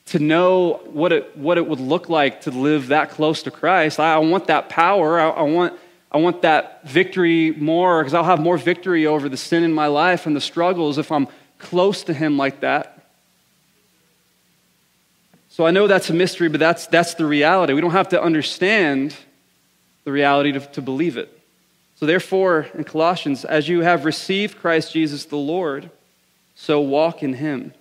[0.07, 3.97] to know what it, what it would look like to live that close to Christ.
[3.97, 5.21] I, I want that power.
[5.21, 5.79] I, I, want,
[6.11, 9.87] I want that victory more because I'll have more victory over the sin in my
[9.87, 13.07] life and the struggles if I'm close to Him like that.
[15.47, 17.71] So I know that's a mystery, but that's, that's the reality.
[17.71, 19.15] We don't have to understand
[20.11, 21.37] the reality to, to believe it.
[21.95, 25.89] So, therefore, in Colossians, as you have received Christ Jesus the Lord,
[26.55, 27.73] so walk in him,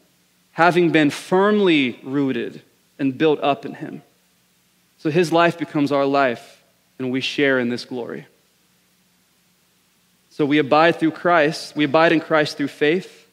[0.52, 2.62] having been firmly rooted
[2.98, 4.02] and built up in him.
[4.98, 6.62] So, his life becomes our life,
[6.98, 8.26] and we share in this glory.
[10.30, 13.26] So, we abide through Christ, we abide in Christ through faith,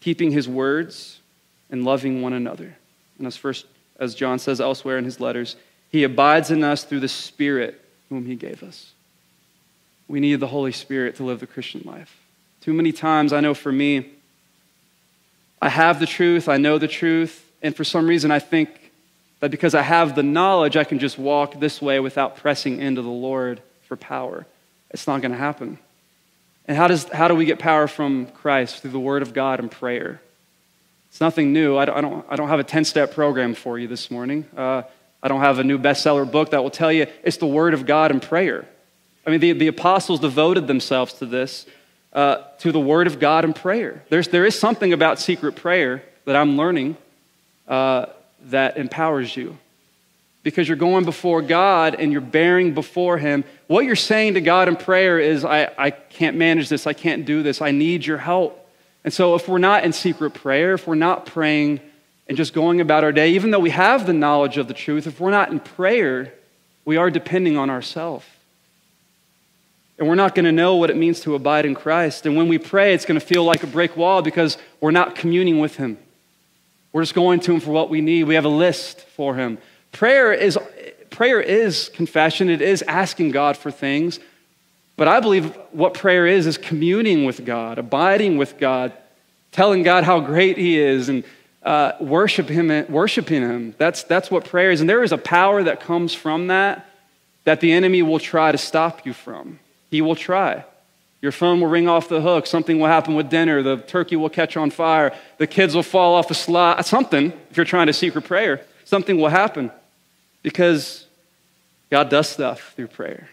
[0.00, 1.18] keeping his words,
[1.70, 2.76] and loving one another.
[3.18, 3.66] And as, first,
[3.98, 5.56] as John says elsewhere in his letters,
[5.90, 7.81] he abides in us through the Spirit
[8.12, 8.92] whom he gave us.
[10.06, 12.14] We need the Holy Spirit to live the Christian life.
[12.60, 14.10] Too many times, I know for me,
[15.62, 18.92] I have the truth, I know the truth, and for some reason I think
[19.40, 23.00] that because I have the knowledge, I can just walk this way without pressing into
[23.00, 24.46] the Lord for power.
[24.90, 25.78] It's not going to happen.
[26.66, 28.82] And how, does, how do we get power from Christ?
[28.82, 30.20] Through the Word of God and prayer.
[31.08, 31.78] It's nothing new.
[31.78, 34.44] I don't, I don't, I don't have a 10 step program for you this morning.
[34.56, 34.82] Uh,
[35.22, 37.86] I don't have a new bestseller book that will tell you it's the Word of
[37.86, 38.66] God and prayer.
[39.26, 41.64] I mean, the, the apostles devoted themselves to this,
[42.12, 44.02] uh, to the Word of God and prayer.
[44.08, 46.96] There's, there is something about secret prayer that I'm learning
[47.68, 48.06] uh,
[48.46, 49.58] that empowers you.
[50.42, 53.44] Because you're going before God and you're bearing before Him.
[53.68, 57.24] What you're saying to God in prayer is, I, I can't manage this, I can't
[57.24, 58.58] do this, I need your help.
[59.04, 61.80] And so, if we're not in secret prayer, if we're not praying
[62.28, 65.06] and just going about our day, even though we have the knowledge of the truth,
[65.06, 66.32] if we're not in prayer,
[66.84, 68.24] we are depending on ourselves.
[69.98, 72.26] And we're not going to know what it means to abide in Christ.
[72.26, 75.14] And when we pray, it's going to feel like a brick wall because we're not
[75.14, 75.98] communing with Him.
[76.92, 78.24] We're just going to Him for what we need.
[78.24, 79.58] We have a list for Him.
[79.92, 80.58] Prayer is,
[81.10, 84.18] prayer is confession, it is asking God for things.
[84.96, 88.92] But I believe what prayer is, is communing with God, abiding with God,
[89.50, 91.24] telling God how great He is, and
[91.64, 93.74] uh, worship him, worshiping Him.
[93.78, 94.80] That's, that's what prayer is.
[94.80, 96.88] And there is a power that comes from that
[97.44, 99.58] that the enemy will try to stop you from.
[99.90, 100.64] He will try.
[101.20, 102.46] Your phone will ring off the hook.
[102.46, 103.62] Something will happen with dinner.
[103.62, 105.16] The turkey will catch on fire.
[105.38, 106.84] The kids will fall off a slide.
[106.84, 109.70] Something, if you're trying to secret prayer, something will happen
[110.42, 111.06] because
[111.90, 113.28] God does stuff through prayer.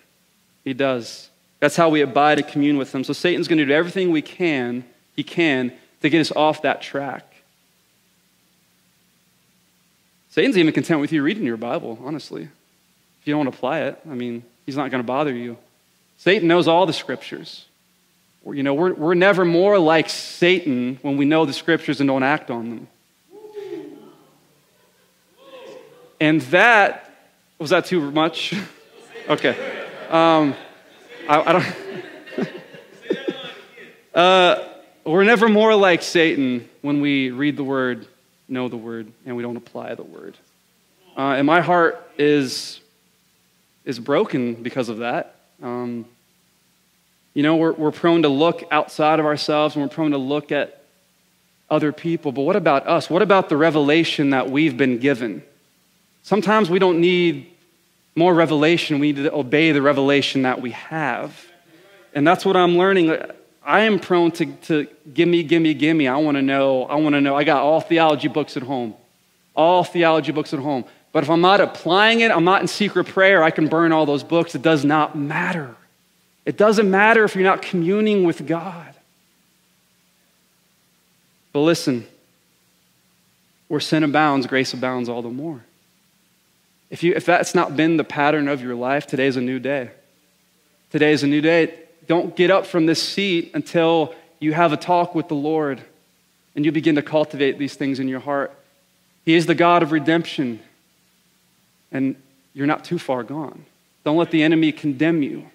[0.64, 1.30] He does.
[1.60, 3.04] That's how we abide and commune with Him.
[3.04, 6.82] So Satan's going to do everything we can, he can, to get us off that
[6.82, 7.29] track.
[10.40, 12.44] Satan's even content with you reading your Bible, honestly.
[12.44, 15.58] If you don't apply it, I mean, he's not going to bother you.
[16.16, 17.66] Satan knows all the scriptures.
[18.46, 22.24] You know, we're, we're never more like Satan when we know the scriptures and don't
[22.24, 22.88] act on them.
[26.22, 27.12] And that,
[27.58, 28.56] was that too much?
[29.30, 29.58] okay.
[30.10, 30.56] Um,
[31.28, 32.48] I, I, don't.
[34.16, 34.70] uh,
[35.04, 38.08] we're never more like Satan when we read the word,
[38.50, 40.38] know the word, and we don't apply the word.
[41.18, 42.80] Uh, and my heart is,
[43.86, 45.36] is broken because of that.
[45.62, 46.06] Um,
[47.34, 50.52] you know, we're, we're prone to look outside of ourselves and we're prone to look
[50.52, 50.84] at
[51.70, 52.32] other people.
[52.32, 53.10] But what about us?
[53.10, 55.44] What about the revelation that we've been given?
[56.24, 57.52] Sometimes we don't need
[58.16, 61.46] more revelation, we need to obey the revelation that we have.
[62.14, 63.22] And that's what I'm learning.
[63.70, 66.08] I am prone to, to gimme, gimme, gimme.
[66.08, 67.36] I want to know, I want to know.
[67.36, 68.96] I got all theology books at home,
[69.56, 70.86] all theology books at home.
[71.12, 74.08] But if I'm not applying it, I'm not in secret prayer, I can burn all
[74.08, 74.56] those books.
[74.56, 75.76] It does not matter.
[76.46, 78.96] It doesn't matter if you're not communing with God.
[81.54, 82.08] But listen,
[83.68, 85.64] where sin abounds, grace abounds all the more.
[86.90, 89.92] If, you, if that's not been the pattern of your life, today's a new day.
[90.90, 91.72] Today is a new day.
[92.10, 95.80] Don't get up from this seat until you have a talk with the Lord
[96.56, 98.52] and you begin to cultivate these things in your heart.
[99.26, 100.60] He is the God of redemption
[101.92, 102.16] and
[102.56, 103.64] you're not too far gone.
[104.04, 105.46] Don't let the enemy condemn you.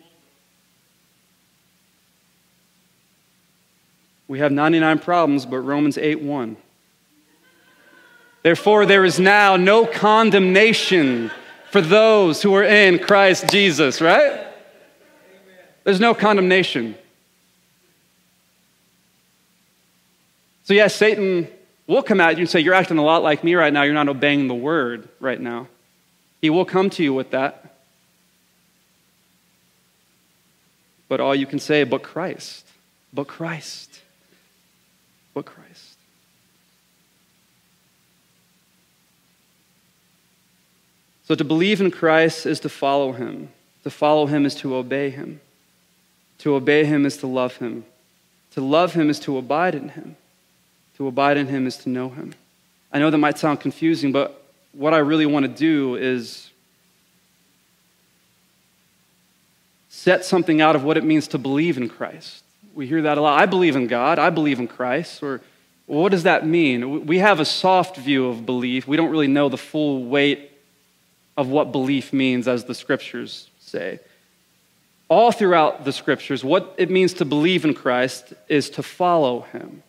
[4.28, 6.56] We have 99 problems, but Romans 8 1.
[8.44, 11.32] Therefore, there is now no condemnation
[11.72, 14.43] for those who are in Christ Jesus, right?
[15.84, 16.96] There's no condemnation.
[20.64, 21.46] So, yes, Satan
[21.86, 23.82] will come at you and say, You're acting a lot like me right now.
[23.82, 25.68] You're not obeying the word right now.
[26.40, 27.76] He will come to you with that.
[31.08, 32.66] But all you can say, but Christ,
[33.12, 34.00] but Christ,
[35.32, 35.96] but Christ.
[41.26, 43.50] So to believe in Christ is to follow him.
[43.84, 45.40] To follow him is to obey him.
[46.44, 47.86] To obey him is to love him.
[48.50, 50.14] To love him is to abide in him.
[50.98, 52.34] To abide in him is to know him.
[52.92, 56.50] I know that might sound confusing, but what I really want to do is
[59.88, 62.44] set something out of what it means to believe in Christ.
[62.74, 63.40] We hear that a lot.
[63.40, 64.18] I believe in God.
[64.18, 65.22] I believe in Christ.
[65.22, 65.40] Or
[65.86, 67.06] what does that mean?
[67.06, 68.86] We have a soft view of belief.
[68.86, 70.50] We don't really know the full weight
[71.38, 73.98] of what belief means, as the scriptures say.
[75.14, 79.84] All throughout the scriptures, what it means to believe in Christ is to follow him.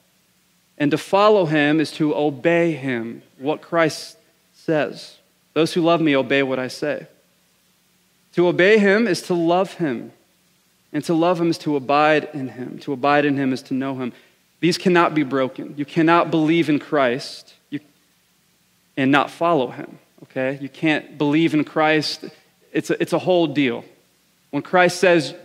[0.77, 4.17] And to follow him is to obey him, what Christ
[4.53, 5.17] says.
[5.53, 7.07] Those who love me obey what I say.
[8.33, 10.11] To obey him is to love him.
[10.93, 12.77] And to love him is to abide in him.
[12.83, 14.13] To abide in him is to know him.
[14.59, 15.73] These cannot be broken.
[15.75, 17.55] You cannot believe in Christ
[18.95, 19.97] and not follow him
[20.35, 20.57] okay?
[20.61, 22.25] You can't believe in Christ.
[22.71, 23.85] It's a, it's a whole deal.
[24.55, 25.35] When Christ says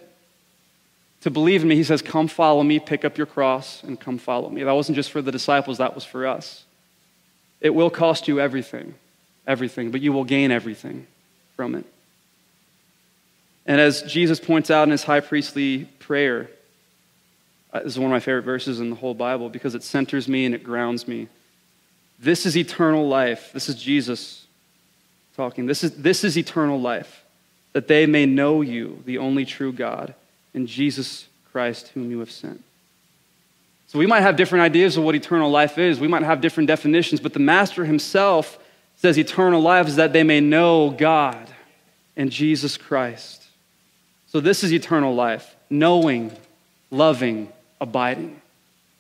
[1.23, 4.19] to believe in me, he says, Come follow me, pick up your cross, and come
[4.19, 4.63] follow me.
[4.63, 6.63] That wasn't just for the disciples, that was for us.
[7.61, 8.95] It will cost you everything,
[9.49, 11.09] everything, but you will gain everything
[11.57, 11.87] from it.
[13.67, 16.49] And as Jesus points out in his high priestly prayer,
[17.73, 20.29] uh, this is one of my favorite verses in the whole Bible because it centers
[20.29, 21.27] me and it grounds me.
[22.21, 23.51] This is eternal life.
[23.53, 24.47] This is Jesus
[25.35, 25.67] talking.
[25.67, 27.25] This is, this is eternal life,
[27.73, 30.15] that they may know you, the only true God,
[30.55, 32.63] and Jesus Christ, whom you have sent.
[33.87, 35.99] So we might have different ideas of what eternal life is.
[35.99, 38.59] We might have different definitions, but the Master himself
[38.97, 41.49] says eternal life is that they may know God
[42.17, 43.47] and Jesus Christ.
[44.27, 46.33] So this is eternal life knowing,
[46.91, 48.41] loving, abiding.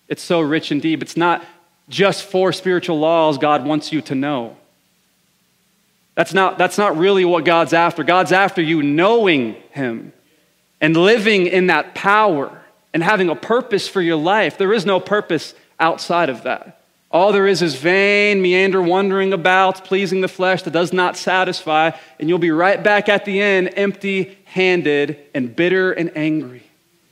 [0.08, 1.02] It's so rich and deep.
[1.02, 1.44] It's not
[1.88, 4.56] just four spiritual laws God wants you to know.
[6.20, 8.04] That's not, that's not really what God's after.
[8.04, 10.12] God's after you knowing Him
[10.78, 12.60] and living in that power
[12.92, 14.58] and having a purpose for your life.
[14.58, 16.82] There is no purpose outside of that.
[17.10, 21.92] All there is is vain, meander, wandering about, pleasing the flesh that does not satisfy,
[22.18, 26.64] and you'll be right back at the end empty handed and bitter and angry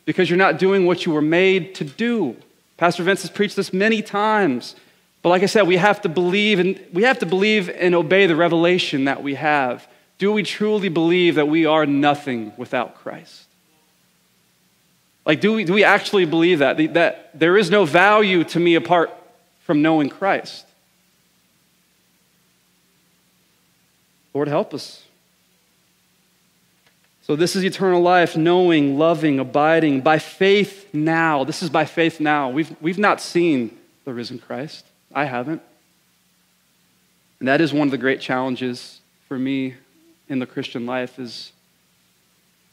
[0.04, 2.36] because you're not doing what you were made to do.
[2.76, 4.76] Pastor Vince has preached this many times.
[5.22, 8.26] But like I said, we have to believe and we have to believe and obey
[8.26, 9.86] the revelation that we have.
[10.18, 13.44] Do we truly believe that we are nothing without Christ?
[15.24, 16.94] Like, do we, do we actually believe that?
[16.94, 19.12] That there is no value to me apart
[19.60, 20.64] from knowing Christ?
[24.32, 25.04] Lord, help us.
[27.22, 31.44] So, this is eternal life, knowing, loving, abiding by faith now.
[31.44, 32.48] This is by faith now.
[32.48, 34.86] We've, we've not seen the risen Christ.
[35.14, 35.62] I haven't.
[37.38, 39.74] And that is one of the great challenges for me
[40.28, 41.52] in the Christian life is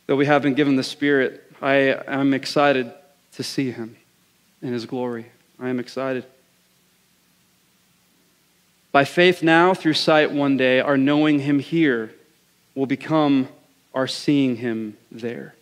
[0.07, 1.43] that we have been given the Spirit.
[1.61, 2.91] I am excited
[3.33, 3.95] to see Him
[4.61, 5.27] in His glory.
[5.59, 6.25] I am excited.
[8.91, 12.13] By faith now, through sight one day, our knowing Him here
[12.75, 13.49] will become
[13.93, 15.55] our seeing Him there.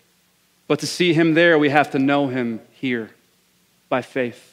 [0.68, 3.12] But to see Him there, we have to know Him here
[3.90, 4.53] by faith.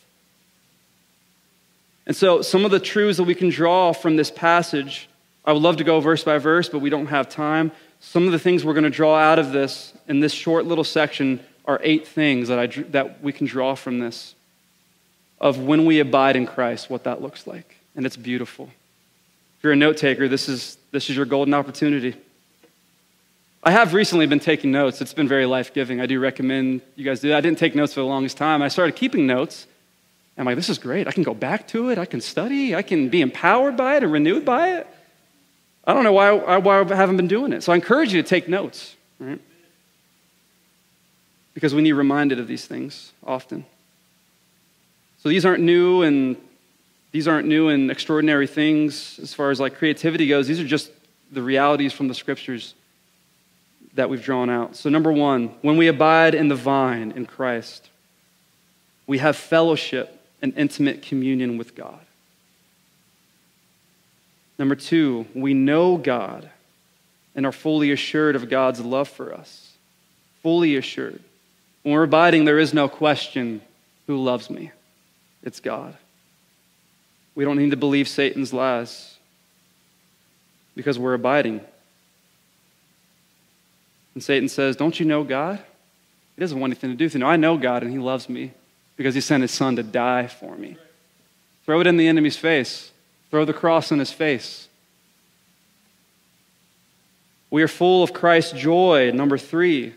[2.11, 5.09] And so, some of the truths that we can draw from this passage,
[5.45, 7.71] I would love to go verse by verse, but we don't have time.
[8.01, 10.83] Some of the things we're going to draw out of this in this short little
[10.83, 14.35] section are eight things that, I, that we can draw from this
[15.41, 17.77] of when we abide in Christ, what that looks like.
[17.95, 18.65] And it's beautiful.
[19.59, 22.17] If you're a note taker, this is, this is your golden opportunity.
[23.63, 25.01] I have recently been taking notes.
[25.01, 26.01] It's been very life giving.
[26.01, 27.37] I do recommend you guys do that.
[27.37, 28.63] I didn't take notes for the longest time.
[28.63, 29.69] I started keeping notes
[30.39, 31.07] I'm like, this is great.
[31.07, 31.99] I can go back to it.
[31.99, 32.75] I can study.
[32.75, 34.87] I can be empowered by it and renewed by it.
[35.85, 37.63] I don't know why, why I haven't been doing it.
[37.63, 39.41] So I encourage you to take notes, right?
[41.53, 43.67] Because we need reminded of these things often.
[45.23, 46.37] So these aren't new and
[47.13, 50.47] these aren't new and extraordinary things as far as like creativity goes.
[50.47, 50.91] These are just
[51.33, 52.75] the realities from the scriptures
[53.95, 54.77] that we've drawn out.
[54.77, 57.91] So number 1, when we abide in the vine in Christ,
[59.07, 62.01] we have fellowship an intimate communion with God.
[64.59, 66.51] Number two, we know God
[67.35, 69.73] and are fully assured of God's love for us.
[70.43, 71.23] Fully assured.
[71.83, 73.63] When we're abiding, there is no question
[74.07, 74.71] who loves me.
[75.43, 75.97] It's God.
[77.35, 79.17] We don't need to believe Satan's lies
[80.75, 81.61] because we're abiding.
[84.15, 85.59] And Satan says, Don't you know God?
[86.37, 87.21] He doesn't want anything to do with you.
[87.21, 88.53] No, I know God and he loves me
[89.01, 90.77] because he sent his son to die for me.
[91.65, 92.93] Throw it in the enemy's face,
[93.31, 94.69] throw the cross in his face.
[97.49, 99.11] We are full of Christ's joy.
[99.11, 99.95] Number three,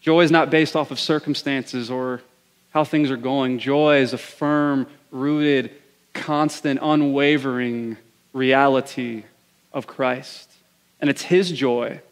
[0.00, 2.22] joy is not based off of circumstances or
[2.70, 3.58] how things are going.
[3.58, 5.72] Joy is a firm, rooted,
[6.14, 7.96] constant, unwavering
[8.32, 9.24] reality
[9.72, 10.48] of Christ.
[11.00, 12.02] And it's His joy.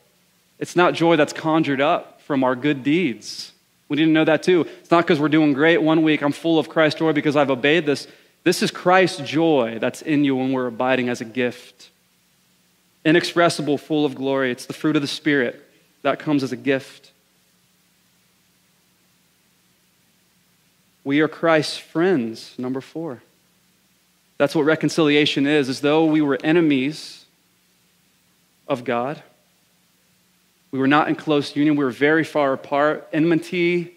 [0.59, 3.53] It's not joy that's conjured up from our good deeds.
[3.89, 4.63] We need to know that too.
[4.81, 7.51] It's not because we're doing great one week, I'm full of Christ's joy because I've
[7.51, 8.09] obeyed this.
[8.43, 11.91] This is Christ's joy that's in you when we're abiding as a gift.
[13.05, 14.51] Inexpressible, full of glory.
[14.51, 15.63] It's the fruit of the Spirit
[16.03, 17.13] that comes as a gift.
[21.05, 23.23] We are Christ's friends, number four.
[24.39, 27.25] That's what reconciliation is, as though we were enemies
[28.69, 29.23] of God.
[30.77, 31.75] We were not in close union.
[31.75, 33.09] We were very far apart.
[33.11, 33.95] Enmity,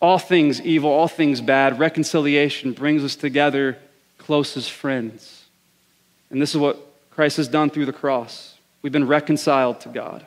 [0.00, 1.78] all things evil, all things bad.
[1.78, 3.76] Reconciliation brings us together
[4.16, 5.44] close as friends.
[6.30, 8.56] And this is what Christ has done through the cross.
[8.80, 10.24] We've been reconciled to God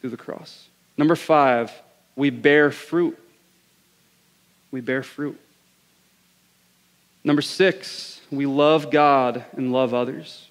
[0.00, 0.66] through the cross.
[0.96, 1.70] Number five,
[2.16, 3.18] we bear fruit.
[4.70, 5.38] We bear fruit.
[7.22, 10.48] Number six, we love God and love others.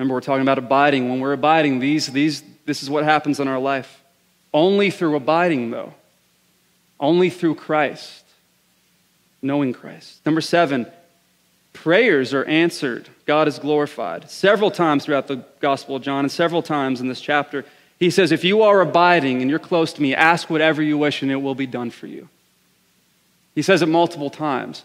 [0.00, 1.10] Remember, we're talking about abiding.
[1.10, 4.02] When we're abiding, these, these, this is what happens in our life.
[4.54, 5.92] Only through abiding, though.
[6.98, 8.24] Only through Christ.
[9.42, 10.24] Knowing Christ.
[10.24, 10.86] Number seven,
[11.74, 13.10] prayers are answered.
[13.26, 14.30] God is glorified.
[14.30, 17.66] Several times throughout the Gospel of John, and several times in this chapter,
[17.98, 21.20] he says, If you are abiding and you're close to me, ask whatever you wish
[21.20, 22.30] and it will be done for you.
[23.54, 24.82] He says it multiple times.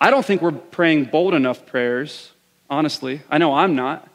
[0.00, 2.30] I don't think we're praying bold enough prayers,
[2.70, 3.22] honestly.
[3.28, 4.08] I know I'm not.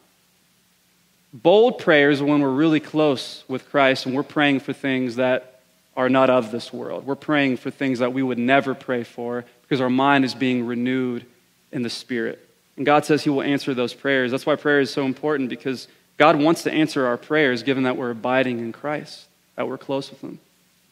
[1.34, 5.62] Bold prayers are when we're really close with Christ and we're praying for things that
[5.96, 7.06] are not of this world.
[7.06, 10.66] We're praying for things that we would never pray for because our mind is being
[10.66, 11.26] renewed
[11.72, 12.48] in the Spirit.
[12.78, 14.32] And God says He will answer those prayers.
[14.32, 17.98] That's why prayer is so important because God wants to answer our prayers given that
[17.98, 19.26] we're abiding in Christ,
[19.56, 20.40] that we're close with Him.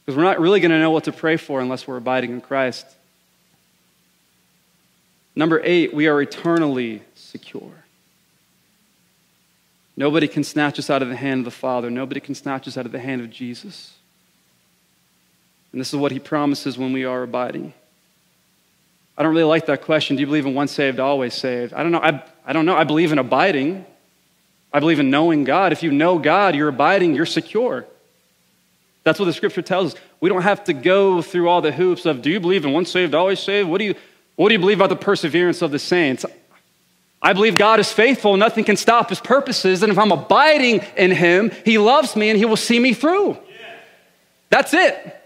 [0.04, 2.42] Because we're not really going to know what to pray for unless we're abiding in
[2.42, 2.86] Christ.
[5.36, 7.85] Number eight, we are eternally secure.
[9.98, 11.90] Nobody can snatch us out of the hand of the Father.
[11.90, 13.94] Nobody can snatch us out of the hand of Jesus.
[15.72, 17.74] And this is what he promises when we are abiding.
[19.18, 20.18] I don't really like that question.
[20.18, 21.74] Do you believe in once saved, always saved?
[21.74, 22.02] I don't know.
[22.02, 22.76] I, I don't know.
[22.76, 23.86] I believe in abiding.
[24.74, 25.72] I believe in knowing God.
[25.72, 27.86] If you know God, you're abiding, you're secure.
[29.06, 30.02] That's what the scripture tells us.
[30.20, 32.92] We don't have to go through all the hoops of do you believe in once
[32.92, 33.70] saved, always saved?
[33.70, 33.96] What do you
[34.36, 36.26] what do you believe about the perseverance of the saints?
[37.22, 38.38] I believe God is faithful.
[38.38, 39.82] Nothing can stop his purposes.
[39.82, 43.38] And if I'm abiding in him, he loves me and he will see me through.
[44.50, 45.22] That's it.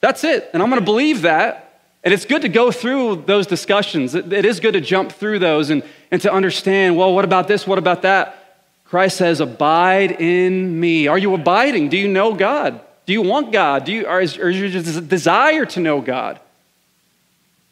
[0.00, 0.50] That's it.
[0.52, 1.60] And I'm going to believe that.
[2.02, 4.14] And it's good to go through those discussions.
[4.14, 7.66] It, is good to jump through those and, and to understand well, what about this?
[7.66, 8.60] What about that?
[8.84, 11.06] Christ says, Abide in me.
[11.06, 11.88] Are you abiding?
[11.88, 12.80] Do you know God?
[13.06, 13.84] Do you want God?
[13.84, 16.40] Do you, or is, or is your desire to know God?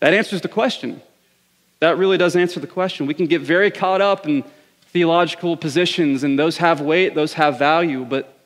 [0.01, 1.01] That answers the question.
[1.83, 3.07] That really does answer the question.
[3.07, 4.45] We can get very caught up in
[4.93, 8.39] theological positions, and those have weight, those have value, but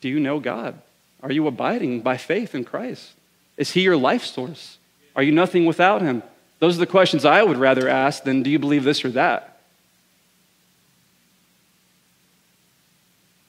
[0.00, 0.80] do you know God?
[1.24, 3.10] Are you abiding by faith in Christ?
[3.56, 4.78] Is He your life source?
[5.16, 6.22] Are you nothing without Him?
[6.60, 9.58] Those are the questions I would rather ask than do you believe this or that?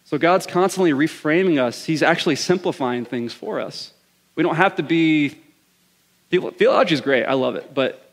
[0.05, 1.85] So God's constantly reframing us.
[1.85, 3.93] He's actually simplifying things for us.
[4.33, 5.35] We don't have to be
[6.31, 7.25] Theology is great.
[7.25, 8.04] I love it, but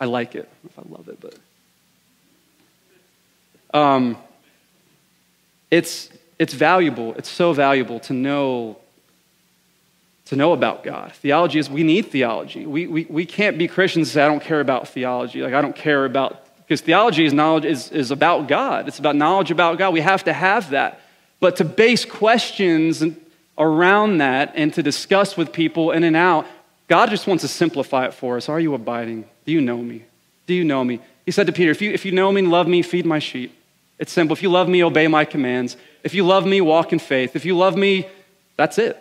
[0.00, 0.48] I like it.
[0.64, 1.34] if I love it, but
[3.78, 4.16] um,
[5.70, 7.14] it's it's valuable.
[7.14, 8.78] It's so valuable to know
[10.26, 11.12] to know about God.
[11.12, 12.64] Theology is we need theology.
[12.64, 15.42] We, we, we can't be Christians and say, I don't care about theology.
[15.42, 18.88] Like I don't care about because theology is knowledge is, is about God.
[18.88, 19.92] It's about knowledge about God.
[19.92, 21.00] We have to have that.
[21.40, 23.04] But to base questions
[23.58, 26.46] around that and to discuss with people in and out
[26.90, 28.48] God just wants to simplify it for us.
[28.48, 29.24] Are you abiding?
[29.50, 30.04] Do you know me?
[30.46, 31.00] Do you know me?
[31.26, 33.18] He said to Peter, if you, if you know me and love me, feed my
[33.18, 33.52] sheep.
[33.98, 34.32] It's simple.
[34.32, 35.76] If you love me, obey my commands.
[36.04, 37.34] If you love me, walk in faith.
[37.34, 38.06] If you love me,
[38.56, 38.96] that's it.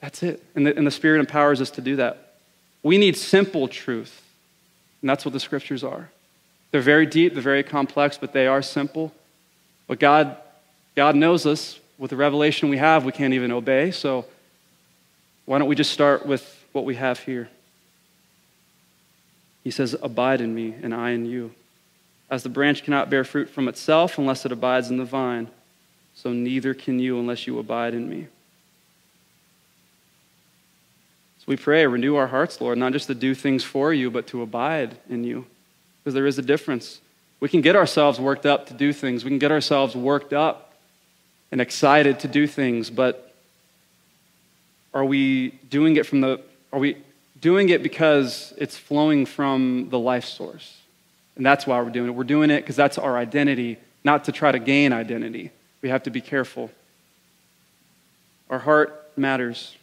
[0.00, 0.42] That's it.
[0.54, 2.32] And the, and the Spirit empowers us to do that.
[2.82, 4.22] We need simple truth.
[5.02, 6.08] And that's what the scriptures are.
[6.70, 9.12] They're very deep, they're very complex, but they are simple.
[9.86, 10.38] But God,
[10.96, 11.78] God knows us.
[11.98, 13.90] With the revelation we have, we can't even obey.
[13.90, 14.24] So
[15.44, 17.50] why don't we just start with what we have here.
[19.64, 21.52] He says, Abide in me, and I in you.
[22.30, 25.48] As the branch cannot bear fruit from itself unless it abides in the vine,
[26.14, 28.26] so neither can you unless you abide in me.
[31.38, 34.26] So we pray, renew our hearts, Lord, not just to do things for you, but
[34.28, 35.46] to abide in you.
[36.02, 37.00] Because there is a difference.
[37.40, 39.24] We can get ourselves worked up to do things.
[39.24, 40.74] We can get ourselves worked up
[41.50, 43.34] and excited to do things, but
[44.92, 46.40] are we doing it from the
[46.72, 46.96] are we
[47.40, 50.78] doing it because it's flowing from the life source?
[51.36, 52.14] And that's why we're doing it.
[52.14, 55.50] We're doing it because that's our identity, not to try to gain identity.
[55.82, 56.70] We have to be careful.
[58.50, 59.76] Our heart matters,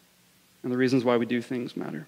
[0.64, 2.08] and the reasons why we do things matter.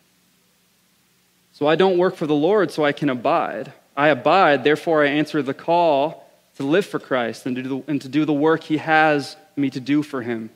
[1.53, 3.73] So I don't work for the Lord so I can abide.
[3.95, 7.91] I abide, therefore I answer the call to live for Christ and to do the,
[7.91, 10.49] and to do the work He has me to do for Him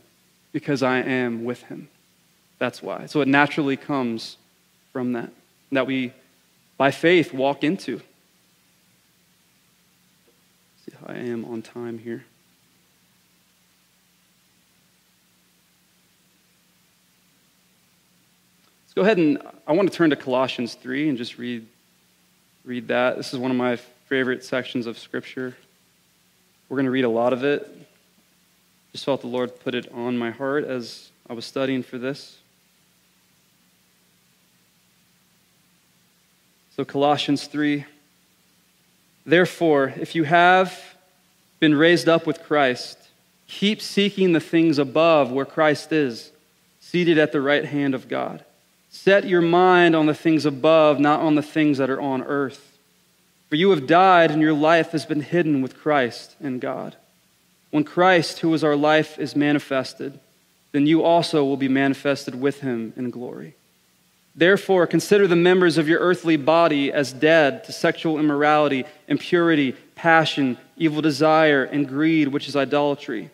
[0.52, 1.90] because I am with Him.
[2.60, 3.06] That's why.
[3.06, 4.38] So it naturally comes
[4.92, 5.32] from that,
[5.72, 6.14] that we,
[6.78, 8.00] by faith, walk into.
[10.86, 12.26] See how I am on time here.
[18.84, 21.66] Let's go ahead and I want to turn to Colossians 3 and just read,
[22.66, 23.16] read that.
[23.16, 23.78] This is one of my
[24.10, 25.56] favorite sections of Scripture.
[26.68, 27.66] We're going to read a lot of it.
[28.92, 32.41] Just felt the Lord put it on my heart as I was studying for this.
[36.76, 37.86] So, Colossians 3.
[39.26, 40.96] Therefore, if you have
[41.60, 42.98] been raised up with Christ,
[43.48, 46.32] keep seeking the things above where Christ is,
[46.80, 48.44] seated at the right hand of God.
[48.90, 52.78] Set your mind on the things above, not on the things that are on earth.
[53.50, 56.96] For you have died, and your life has been hidden with Christ in God.
[57.70, 60.20] When Christ, who is our life, is manifested,
[60.72, 63.56] then you also will be manifested with him in glory.
[64.36, 70.58] Therefore, consider the members of your earthly body as dead to sexual immorality, impurity, passion,
[70.78, 73.30] evil desire, and greed, which is idolatry.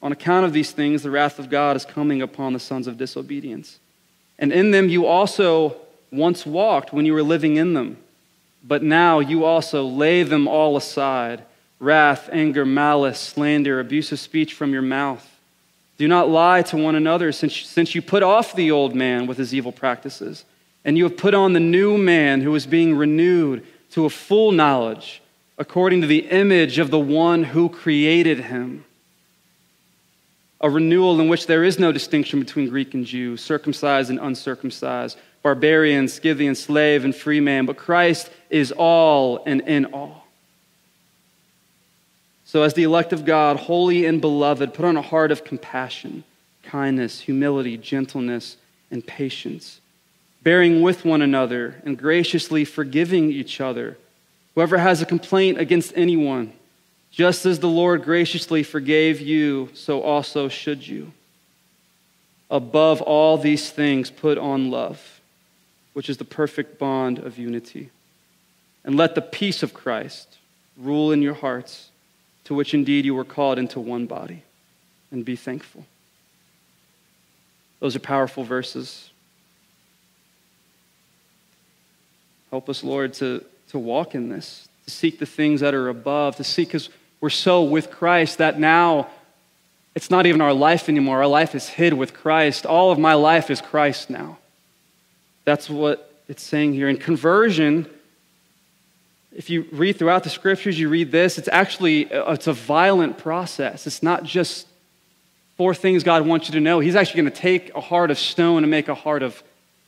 [0.00, 2.98] On account of these things, the wrath of God is coming upon the sons of
[2.98, 3.80] disobedience.
[4.38, 5.76] And in them you also
[6.12, 7.98] once walked when you were living in them.
[8.62, 11.44] But now you also lay them all aside
[11.80, 15.37] wrath, anger, malice, slander, abusive speech from your mouth.
[15.98, 19.36] Do not lie to one another, since, since you put off the old man with
[19.36, 20.44] his evil practices,
[20.84, 24.52] and you have put on the new man who is being renewed to a full
[24.52, 25.20] knowledge,
[25.58, 28.84] according to the image of the one who created him.
[30.60, 35.18] A renewal in which there is no distinction between Greek and Jew, circumcised and uncircumcised,
[35.42, 40.17] barbarian, Scythian, slave, and free man, but Christ is all and in all.
[42.48, 46.24] So, as the elect of God, holy and beloved, put on a heart of compassion,
[46.62, 48.56] kindness, humility, gentleness,
[48.90, 49.82] and patience,
[50.42, 53.98] bearing with one another and graciously forgiving each other.
[54.54, 56.54] Whoever has a complaint against anyone,
[57.10, 61.12] just as the Lord graciously forgave you, so also should you.
[62.50, 65.20] Above all these things, put on love,
[65.92, 67.90] which is the perfect bond of unity.
[68.86, 70.38] And let the peace of Christ
[70.78, 71.90] rule in your hearts
[72.48, 74.42] to which indeed you were called into one body,
[75.10, 75.84] and be thankful.
[77.78, 79.10] Those are powerful verses.
[82.50, 86.36] Help us, Lord, to, to walk in this, to seek the things that are above,
[86.36, 86.88] to seek because
[87.20, 89.08] we're so with Christ that now
[89.94, 91.18] it's not even our life anymore.
[91.18, 92.64] Our life is hid with Christ.
[92.64, 94.38] All of my life is Christ now.
[95.44, 96.88] That's what it's saying here.
[96.88, 97.90] And conversion
[99.38, 103.18] if you read throughout the scriptures, you read this, it's actually uh, it's a violent
[103.18, 103.86] process.
[103.86, 104.66] It's not just
[105.56, 106.80] four things God wants you to know.
[106.80, 109.40] He's actually going to take a heart of stone and make a heart of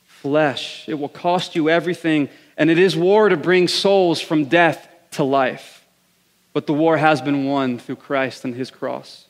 [0.07, 0.87] flesh.
[0.87, 5.25] It will cost you everything, and it is war to bring souls from death to
[5.25, 5.85] life.
[6.53, 9.25] But the war has been won through Christ and his cross.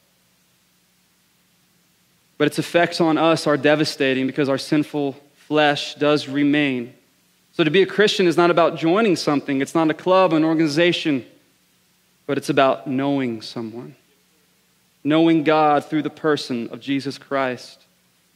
[2.37, 5.13] But its effects on us are devastating because our sinful
[5.47, 6.93] flesh does remain.
[7.53, 10.43] So, to be a Christian is not about joining something, it's not a club, an
[10.43, 11.25] organization,
[12.25, 13.95] but it's about knowing someone.
[15.03, 17.83] Knowing God through the person of Jesus Christ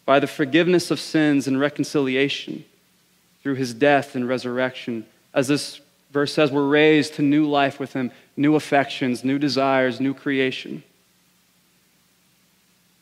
[0.05, 2.65] by the forgiveness of sins and reconciliation
[3.41, 5.05] through his death and resurrection.
[5.33, 5.79] As this
[6.11, 10.83] verse says, we're raised to new life with him, new affections, new desires, new creation.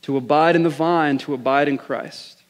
[0.03, 2.42] To abide in the vine, to abide in Christ.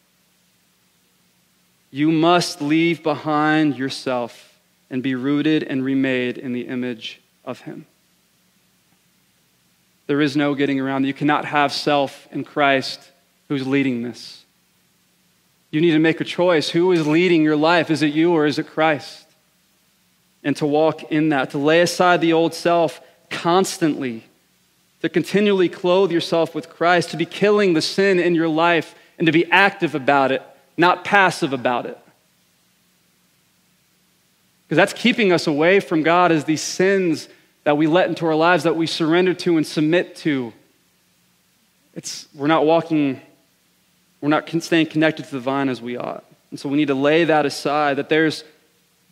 [1.93, 7.85] You must leave behind yourself and be rooted and remade in the image of Him.
[10.07, 11.05] There is no getting around.
[11.05, 13.11] You cannot have self in Christ
[13.47, 14.43] who's leading this.
[15.69, 16.67] You need to make a choice.
[16.67, 17.91] Who is leading your life?
[17.91, 19.27] Is it you or is it Christ?
[20.43, 24.23] And to walk in that, to lay aside the old self constantly,
[25.03, 29.27] to continually clothe yourself with Christ, to be killing the sin in your life and
[29.27, 30.41] to be active about it
[30.77, 31.97] not passive about it.
[34.67, 37.27] Because that's keeping us away from God as these sins
[37.63, 40.53] that we let into our lives, that we surrender to and submit to.
[41.93, 43.21] It's, we're not walking,
[44.19, 46.23] we're not staying connected to the vine as we ought.
[46.49, 48.43] And so we need to lay that aside, that there's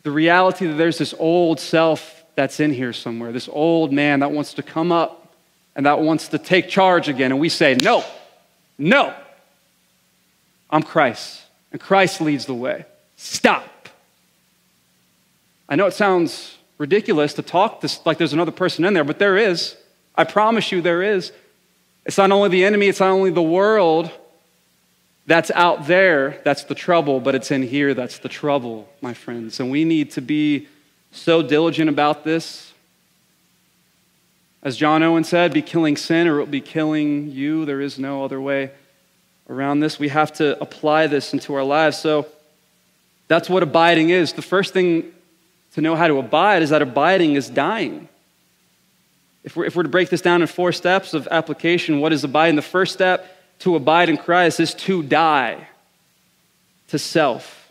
[0.02, 4.32] the reality that there's this old self that's in here somewhere, this old man that
[4.32, 5.34] wants to come up
[5.76, 7.30] and that wants to take charge again.
[7.30, 8.04] And we say, no,
[8.78, 9.14] no,
[10.70, 11.41] I'm Christ,
[11.72, 12.84] and Christ leads the way.
[13.16, 13.88] Stop.
[15.68, 19.18] I know it sounds ridiculous to talk this, like there's another person in there, but
[19.18, 19.76] there is.
[20.14, 21.32] I promise you, there is.
[22.04, 24.10] It's not only the enemy, it's not only the world
[25.26, 29.60] that's out there that's the trouble, but it's in here that's the trouble, my friends.
[29.60, 30.68] And we need to be
[31.12, 32.72] so diligent about this.
[34.62, 37.64] As John Owen said, be killing sin or it will be killing you.
[37.64, 38.72] There is no other way
[39.52, 39.98] around this.
[39.98, 41.98] We have to apply this into our lives.
[41.98, 42.26] So
[43.28, 44.32] that's what abiding is.
[44.32, 45.12] The first thing
[45.74, 48.08] to know how to abide is that abiding is dying.
[49.44, 52.24] If we're, if we're to break this down in four steps of application, what is
[52.24, 52.56] abiding?
[52.56, 55.68] The first step to abide in Christ is to die
[56.88, 57.70] to self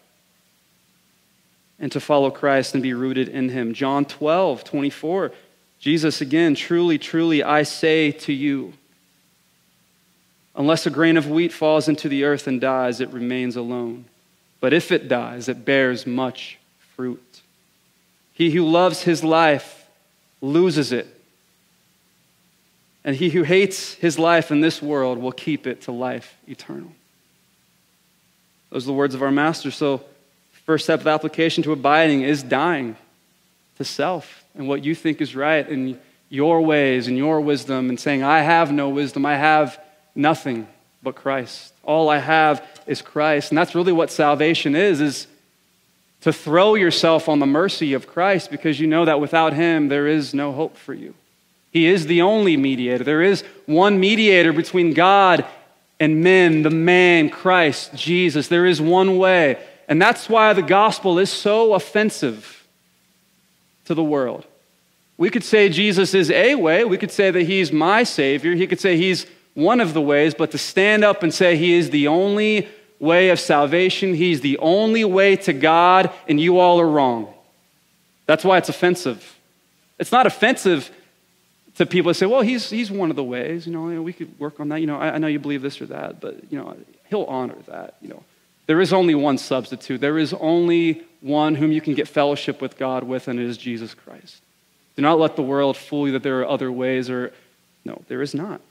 [1.80, 3.74] and to follow Christ and be rooted in Him.
[3.74, 5.32] John 12, 24.
[5.80, 8.74] Jesus again, truly, truly, I say to you,
[10.56, 14.06] unless a grain of wheat falls into the earth and dies, it remains alone.
[14.60, 16.58] But if it dies, it bears much
[16.95, 17.41] fruit.
[18.34, 19.88] He who loves his life
[20.41, 21.08] loses it.
[23.04, 26.91] And he who hates his life in this world will keep it to life eternal.
[28.70, 29.72] Those are the words of our Master.
[29.72, 30.04] So,
[30.66, 32.95] first step of application to abiding is dying
[33.78, 35.99] to self and what you think is right in
[36.30, 39.80] your ways and your wisdom, and saying, I have no wisdom, I have
[40.16, 40.68] nothing
[41.03, 41.74] but Christ.
[41.84, 43.51] All I have is Christ.
[43.51, 45.28] And that's really what salvation is, is
[46.22, 50.07] to throw yourself on the mercy of Christ because you know that without him there
[50.07, 51.14] is no hope for you.
[51.72, 53.03] He is the only mediator.
[53.03, 55.45] There is one mediator between God
[55.99, 58.47] and men, the man, Christ, Jesus.
[58.47, 59.57] There is one way.
[59.88, 62.68] And that's why the gospel is so offensive
[63.86, 64.45] to the world.
[65.18, 66.84] We could say Jesus is a way.
[66.84, 68.53] We could say that he's my Savior.
[68.55, 70.34] He could say he's one of the ways.
[70.34, 72.68] But to stand up and say he is the only
[72.99, 74.14] way of salvation.
[74.14, 77.34] He's the only way to God, and you all are wrong.
[78.28, 79.38] That's why it's offensive.
[79.99, 80.91] It's not offensive
[81.76, 83.66] to people that say, well, he's, he's one of the ways.
[83.66, 84.82] You know, we could work on that.
[84.82, 86.78] You know, I, I know you believe this or that, but, you know,
[87.10, 87.95] he'll honor that.
[88.02, 88.24] You know,
[88.68, 89.99] there is only one substitute.
[89.99, 93.58] There is only one whom you can get fellowship with God with, and it is
[93.58, 94.41] Jesus Christ.
[94.95, 97.34] Do not let the world fool you that there are other ways or,
[97.84, 98.62] no, there is not.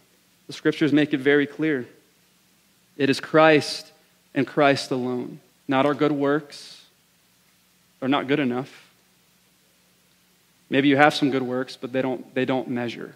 [0.51, 1.87] The scriptures make it very clear.
[2.97, 3.93] It is Christ
[4.35, 5.39] and Christ alone.
[5.69, 6.85] Not our good works
[8.03, 8.91] are not good enough.
[10.69, 13.15] Maybe you have some good works, but they don't, they don't measure.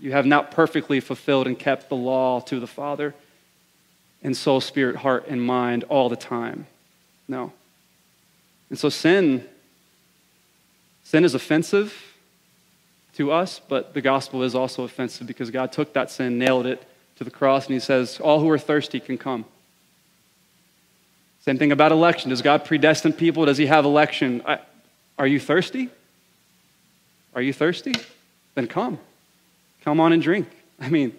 [0.00, 3.14] You have not perfectly fulfilled and kept the law to the Father
[4.20, 6.66] in soul, spirit, heart, and mind all the time.
[7.28, 7.52] No.
[8.68, 9.46] And so sin,
[11.04, 12.13] sin is offensive
[13.16, 16.84] to us, but the gospel is also offensive because God took that sin, nailed it
[17.16, 19.44] to the cross, and he says, All who are thirsty can come.
[21.40, 22.30] Same thing about election.
[22.30, 23.44] Does God predestine people?
[23.44, 24.42] Does He have election?
[24.46, 24.60] I,
[25.18, 25.90] are you thirsty?
[27.34, 27.94] Are you thirsty?
[28.54, 28.98] Then come.
[29.82, 30.48] Come on and drink.
[30.80, 31.14] I mean,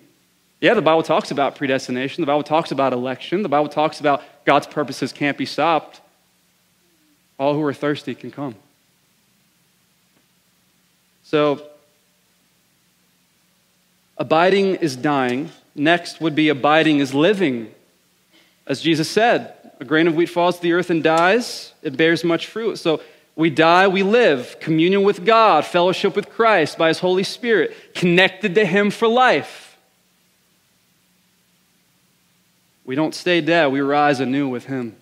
[0.59, 2.21] yeah, the Bible talks about predestination.
[2.23, 3.43] The Bible talks about election.
[3.43, 6.01] The Bible talks about God's purposes can't be stopped.
[7.37, 8.55] All who are thirsty can come.
[11.23, 11.67] So,
[14.17, 15.51] abiding is dying.
[15.75, 17.73] Next would be abiding is living.
[18.65, 22.23] As Jesus said, a grain of wheat falls to the earth and dies, it bears
[22.23, 22.77] much fruit.
[22.77, 23.01] So
[23.35, 24.57] we die, we live.
[24.59, 29.77] Communion with God, fellowship with Christ by His Holy Spirit, connected to Him for life.
[32.85, 34.95] We don't stay dead, we rise anew with Him.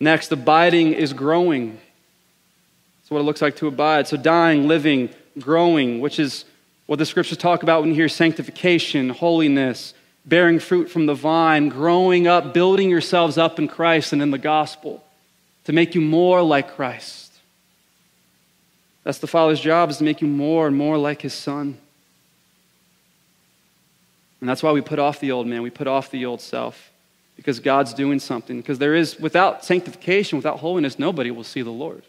[0.00, 1.78] Next, abiding is growing.
[3.00, 4.06] That's what it looks like to abide.
[4.06, 6.44] So, dying, living, growing, which is
[6.86, 9.94] what the scriptures talk about when you hear sanctification, holiness,
[10.26, 14.38] bearing fruit from the vine, growing up, building yourselves up in Christ and in the
[14.38, 15.04] gospel
[15.64, 17.32] to make you more like Christ.
[19.02, 21.78] That's the Father's job, is to make you more and more like His Son.
[24.40, 26.90] And that's why we put off the old man, we put off the old self,
[27.36, 28.58] because God's doing something.
[28.58, 32.02] Because there is, without sanctification, without holiness, nobody will see the Lord.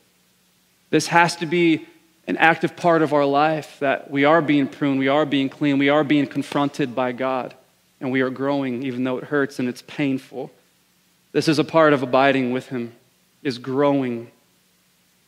[0.90, 1.86] This has to be
[2.28, 5.78] an active part of our life that we are being pruned, we are being clean,
[5.78, 7.54] we are being confronted by God
[8.00, 10.52] and we are growing even though it hurts and it's painful.
[11.32, 12.94] This is a part of abiding with him,
[13.44, 14.32] is growing.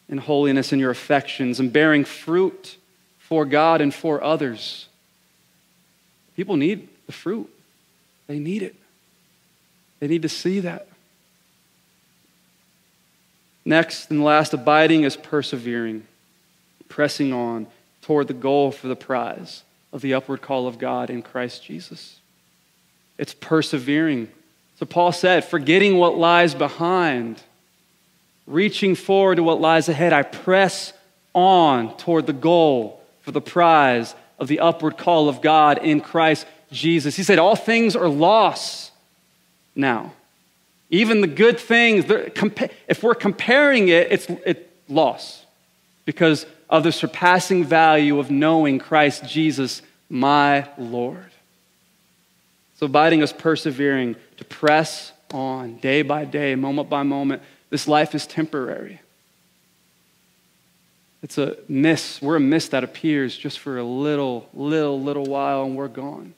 [0.09, 2.77] in holiness in your affections and bearing fruit
[3.19, 4.87] for God and for others.
[6.35, 7.49] People need the fruit,
[8.27, 8.75] they need it.
[9.99, 10.87] They need to see that.
[13.65, 16.07] Next and last, abiding is persevering,
[16.89, 17.67] pressing on
[18.01, 22.19] toward the goal for the prize of the upward call of God in Christ Jesus.
[23.17, 24.29] It's persevering.
[24.79, 27.41] So Paul said, forgetting what lies behind,
[28.45, 30.93] reaching forward to what lies ahead, I press
[31.33, 36.45] on toward the goal for the prize of the upward call of God in Christ
[36.71, 37.15] Jesus.
[37.15, 38.91] He said, All things are lost
[39.75, 40.13] now.
[40.89, 42.05] Even the good things,
[42.87, 45.45] if we're comparing it, it's, it's loss
[46.05, 51.31] because of the surpassing value of knowing Christ Jesus, my Lord.
[52.75, 57.41] So, abiding is persevering to press on day by day, moment by moment.
[57.69, 59.01] This life is temporary.
[61.23, 62.21] It's a mist.
[62.21, 66.33] We're a mist that appears just for a little, little, little while and we're gone.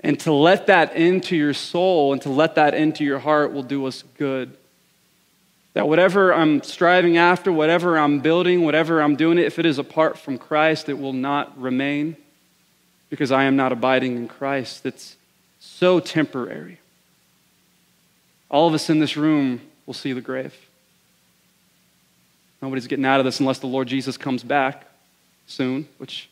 [0.00, 3.62] And to let that into your soul and to let that into your heart will
[3.62, 4.56] do us good.
[5.74, 10.18] That whatever I'm striving after, whatever I'm building, whatever I'm doing, if it is apart
[10.18, 12.16] from Christ, it will not remain
[13.10, 14.86] because I am not abiding in Christ.
[14.86, 15.16] It's
[15.58, 16.78] so temporary.
[18.48, 20.54] All of us in this room will see the grave.
[22.62, 24.86] Nobody's getting out of this unless the Lord Jesus comes back
[25.46, 26.30] soon, which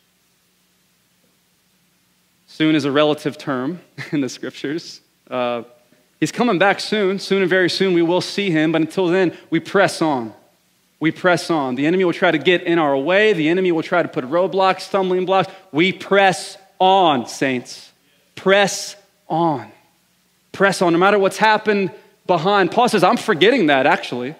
[2.47, 3.81] soon is a relative term
[4.11, 5.01] in the scriptures.
[5.29, 5.63] Uh,
[6.23, 7.19] he's coming back soon.
[7.19, 10.33] Soon and very soon we will see him, but until then, we press on.
[11.01, 11.75] We press on.
[11.75, 14.23] The enemy will try to get in our way, the enemy will try to put
[14.23, 15.51] roadblocks, stumbling blocks.
[15.73, 17.91] We press on, saints.
[18.35, 18.95] Press
[19.27, 19.69] on.
[20.53, 21.91] Press on, no matter what's happened
[22.25, 22.71] behind.
[22.71, 24.33] Paul says, I'm forgetting that actually.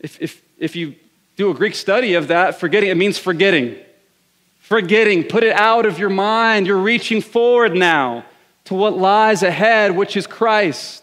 [0.00, 0.96] If, if, if you
[1.36, 3.74] do a Greek study of that, forgetting, it means forgetting.
[4.60, 6.66] Forgetting, put it out of your mind.
[6.66, 8.26] You're reaching forward now
[8.68, 11.02] to what lies ahead, which is Christ.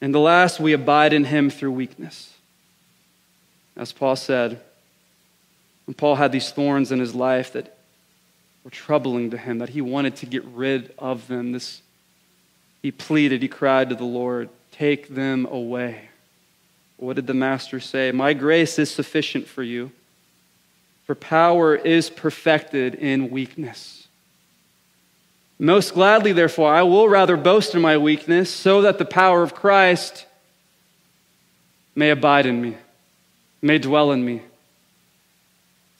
[0.00, 2.32] And the last, we abide in him through weakness.
[3.76, 4.62] As Paul said,
[5.84, 7.76] when Paul had these thorns in his life that
[8.64, 11.82] were troubling to him, that he wanted to get rid of them, this,
[12.80, 16.08] he pleaded, he cried to the Lord, Take them away.
[16.96, 18.10] What did the Master say?
[18.10, 19.92] My grace is sufficient for you,
[21.04, 23.97] for power is perfected in weakness.
[25.58, 29.54] Most gladly, therefore, I will rather boast in my weakness, so that the power of
[29.54, 30.26] Christ
[31.94, 32.76] may abide in me,
[33.60, 34.42] may dwell in me.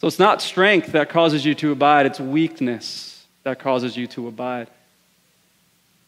[0.01, 4.29] So it's not strength that causes you to abide, it's weakness that causes you to
[4.29, 4.69] abide.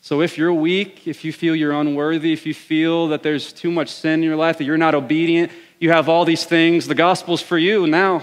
[0.01, 3.71] So if you're weak, if you feel you're unworthy, if you feel that there's too
[3.73, 6.95] much sin in your life, that you're not obedient, you have all these things, the
[6.95, 8.23] gospel's for you now.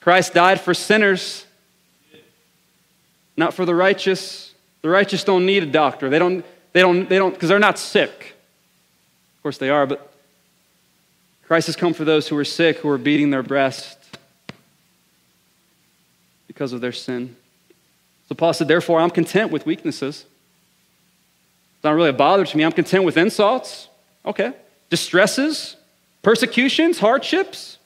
[0.00, 1.46] Christ died for sinners,
[3.36, 4.47] not for the righteous.
[4.82, 6.08] The righteous don't need a doctor.
[6.08, 8.36] They don't, they don't, they don't, because they're not sick.
[9.36, 10.12] Of course they are, but
[11.46, 13.98] Christ has come for those who are sick, who are beating their breast
[16.46, 17.36] because of their sin.
[18.28, 20.26] So Paul said, Therefore, I'm content with weaknesses
[21.78, 22.64] it's not really a bother to me.
[22.64, 23.86] I'm content with insults.
[24.26, 24.52] Okay.
[24.90, 25.76] Distresses,
[26.22, 27.78] persecutions, hardships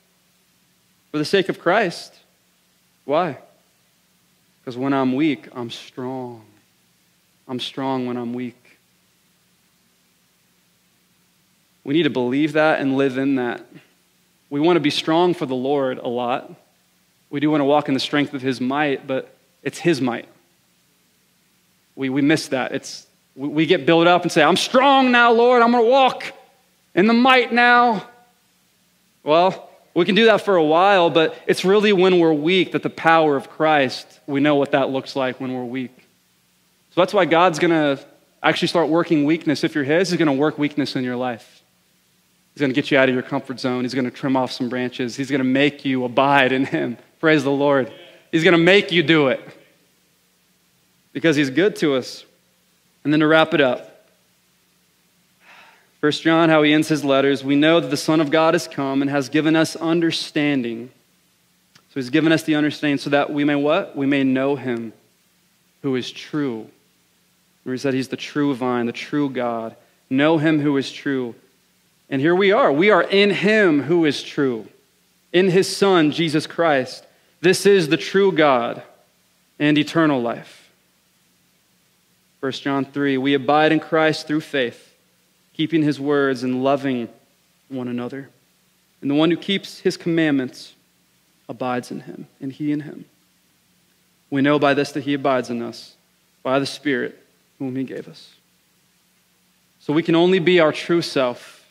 [1.11, 2.15] for the sake of Christ.
[3.05, 3.37] Why?
[4.61, 6.43] Because when I'm weak, I'm strong.
[7.53, 8.79] I'm strong when I'm weak.
[11.85, 13.63] We need to believe that and live in that.
[14.49, 16.51] We want to be strong for the Lord a lot.
[17.29, 20.31] We do want to walk in the strength of His might, but it's His might.
[21.95, 22.73] We, we miss that.
[22.73, 25.61] It's, we get built up and say, I'm strong now, Lord.
[25.61, 26.33] I'm going to walk
[26.95, 28.09] in the might now.
[29.25, 32.83] Well, we can do that for a while, but it's really when we're weak that
[32.83, 36.02] the power of Christ, we know what that looks like when we're weak.
[36.95, 38.05] So that's why God's going to
[38.43, 39.65] actually start working weakness.
[39.65, 41.63] If you're His, He's going to work weakness in your life.
[42.55, 43.85] He's going to get you out of your comfort zone.
[43.85, 45.17] He's going to trim off some branches.
[45.17, 46.99] He's going to make you abide in Him.
[47.21, 47.93] Praise the Lord.
[48.31, 49.41] He's going to make you do it
[51.13, 52.25] because He's good to us.
[53.05, 53.93] And then to wrap it up,
[56.03, 58.67] First John, how he ends his letters, we know that the Son of God has
[58.67, 60.91] come and has given us understanding.
[61.77, 63.97] So he's given us the understanding so that we may what?
[63.97, 64.93] We may know him
[65.83, 66.69] who is true.
[67.65, 69.77] Where he said he's the true vine, the true God.
[70.11, 71.35] Know him who is true.
[72.11, 72.71] And here we are.
[72.73, 74.69] We are in him who is true,
[75.33, 77.07] in his Son, Jesus Christ.
[77.41, 78.83] This is the true God
[79.59, 80.71] and eternal life.
[82.41, 84.89] 1 John 3 We abide in Christ through faith.
[85.55, 87.09] keeping his words and loving
[87.69, 88.29] one another.
[89.01, 90.75] And the one who keeps his commandments
[91.49, 93.05] abides in him, and he in him.
[94.31, 95.95] We know by this that he abides in us,
[96.43, 97.22] by the Spirit
[97.63, 98.35] whom he gave us.
[99.79, 101.65] So we can only be our true self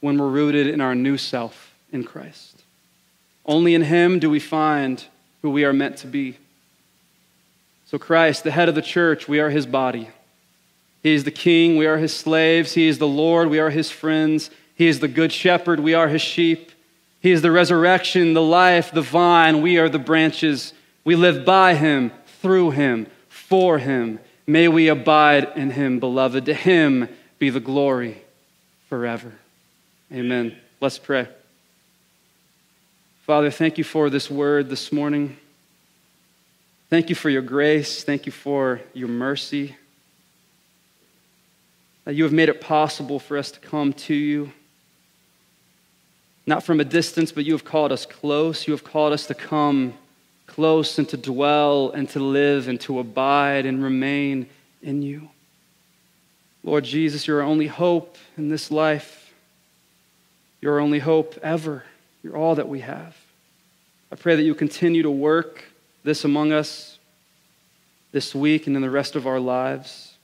[0.00, 2.62] when we're rooted in our new self in Christ.
[3.44, 5.04] Only in him do we find
[5.42, 6.36] who we are meant to be.
[7.86, 10.10] So, Christ, the head of the church, we are his body.
[11.02, 12.74] He is the king, we are his slaves.
[12.74, 14.50] He is the Lord, we are his friends.
[14.76, 16.70] He is the good shepherd, we are his sheep.
[17.20, 20.72] He is the resurrection, the life, the vine, we are the branches.
[21.04, 24.20] We live by him, through him, for him.
[24.46, 26.46] May we abide in him, beloved.
[26.46, 28.22] To him be the glory
[28.88, 29.32] forever.
[30.12, 30.56] Amen.
[30.80, 31.28] Let's pray.
[33.22, 35.36] Father, thank you for this word this morning.
[36.88, 38.02] Thank you for your grace.
[38.02, 39.76] Thank you for your mercy.
[42.04, 44.52] That you have made it possible for us to come to you.
[46.46, 48.66] Not from a distance, but you have called us close.
[48.66, 49.94] You have called us to come
[50.50, 54.46] close and to dwell and to live and to abide and remain
[54.82, 55.28] in you.
[56.62, 59.32] Lord Jesus, you're only hope in this life.
[60.60, 61.84] You're only hope ever.
[62.22, 63.16] You're all that we have.
[64.12, 65.64] I pray that you continue to work
[66.02, 66.98] this among us
[68.12, 70.14] this week and in the rest of our lives.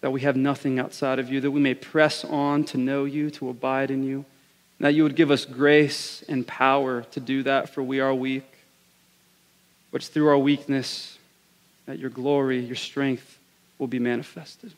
[0.00, 3.30] That we have nothing outside of you, that we may press on to know you,
[3.32, 4.24] to abide in you.
[4.78, 8.14] And that you would give us grace and power to do that, for we are
[8.14, 8.55] weak.
[9.96, 11.18] But it's through our weakness
[11.86, 13.38] that your glory, your strength
[13.78, 14.74] will be manifested.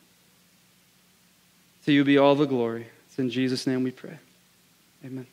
[1.83, 2.87] To you be all the glory.
[3.05, 4.17] It's in Jesus' name we pray.
[5.05, 5.27] Amen.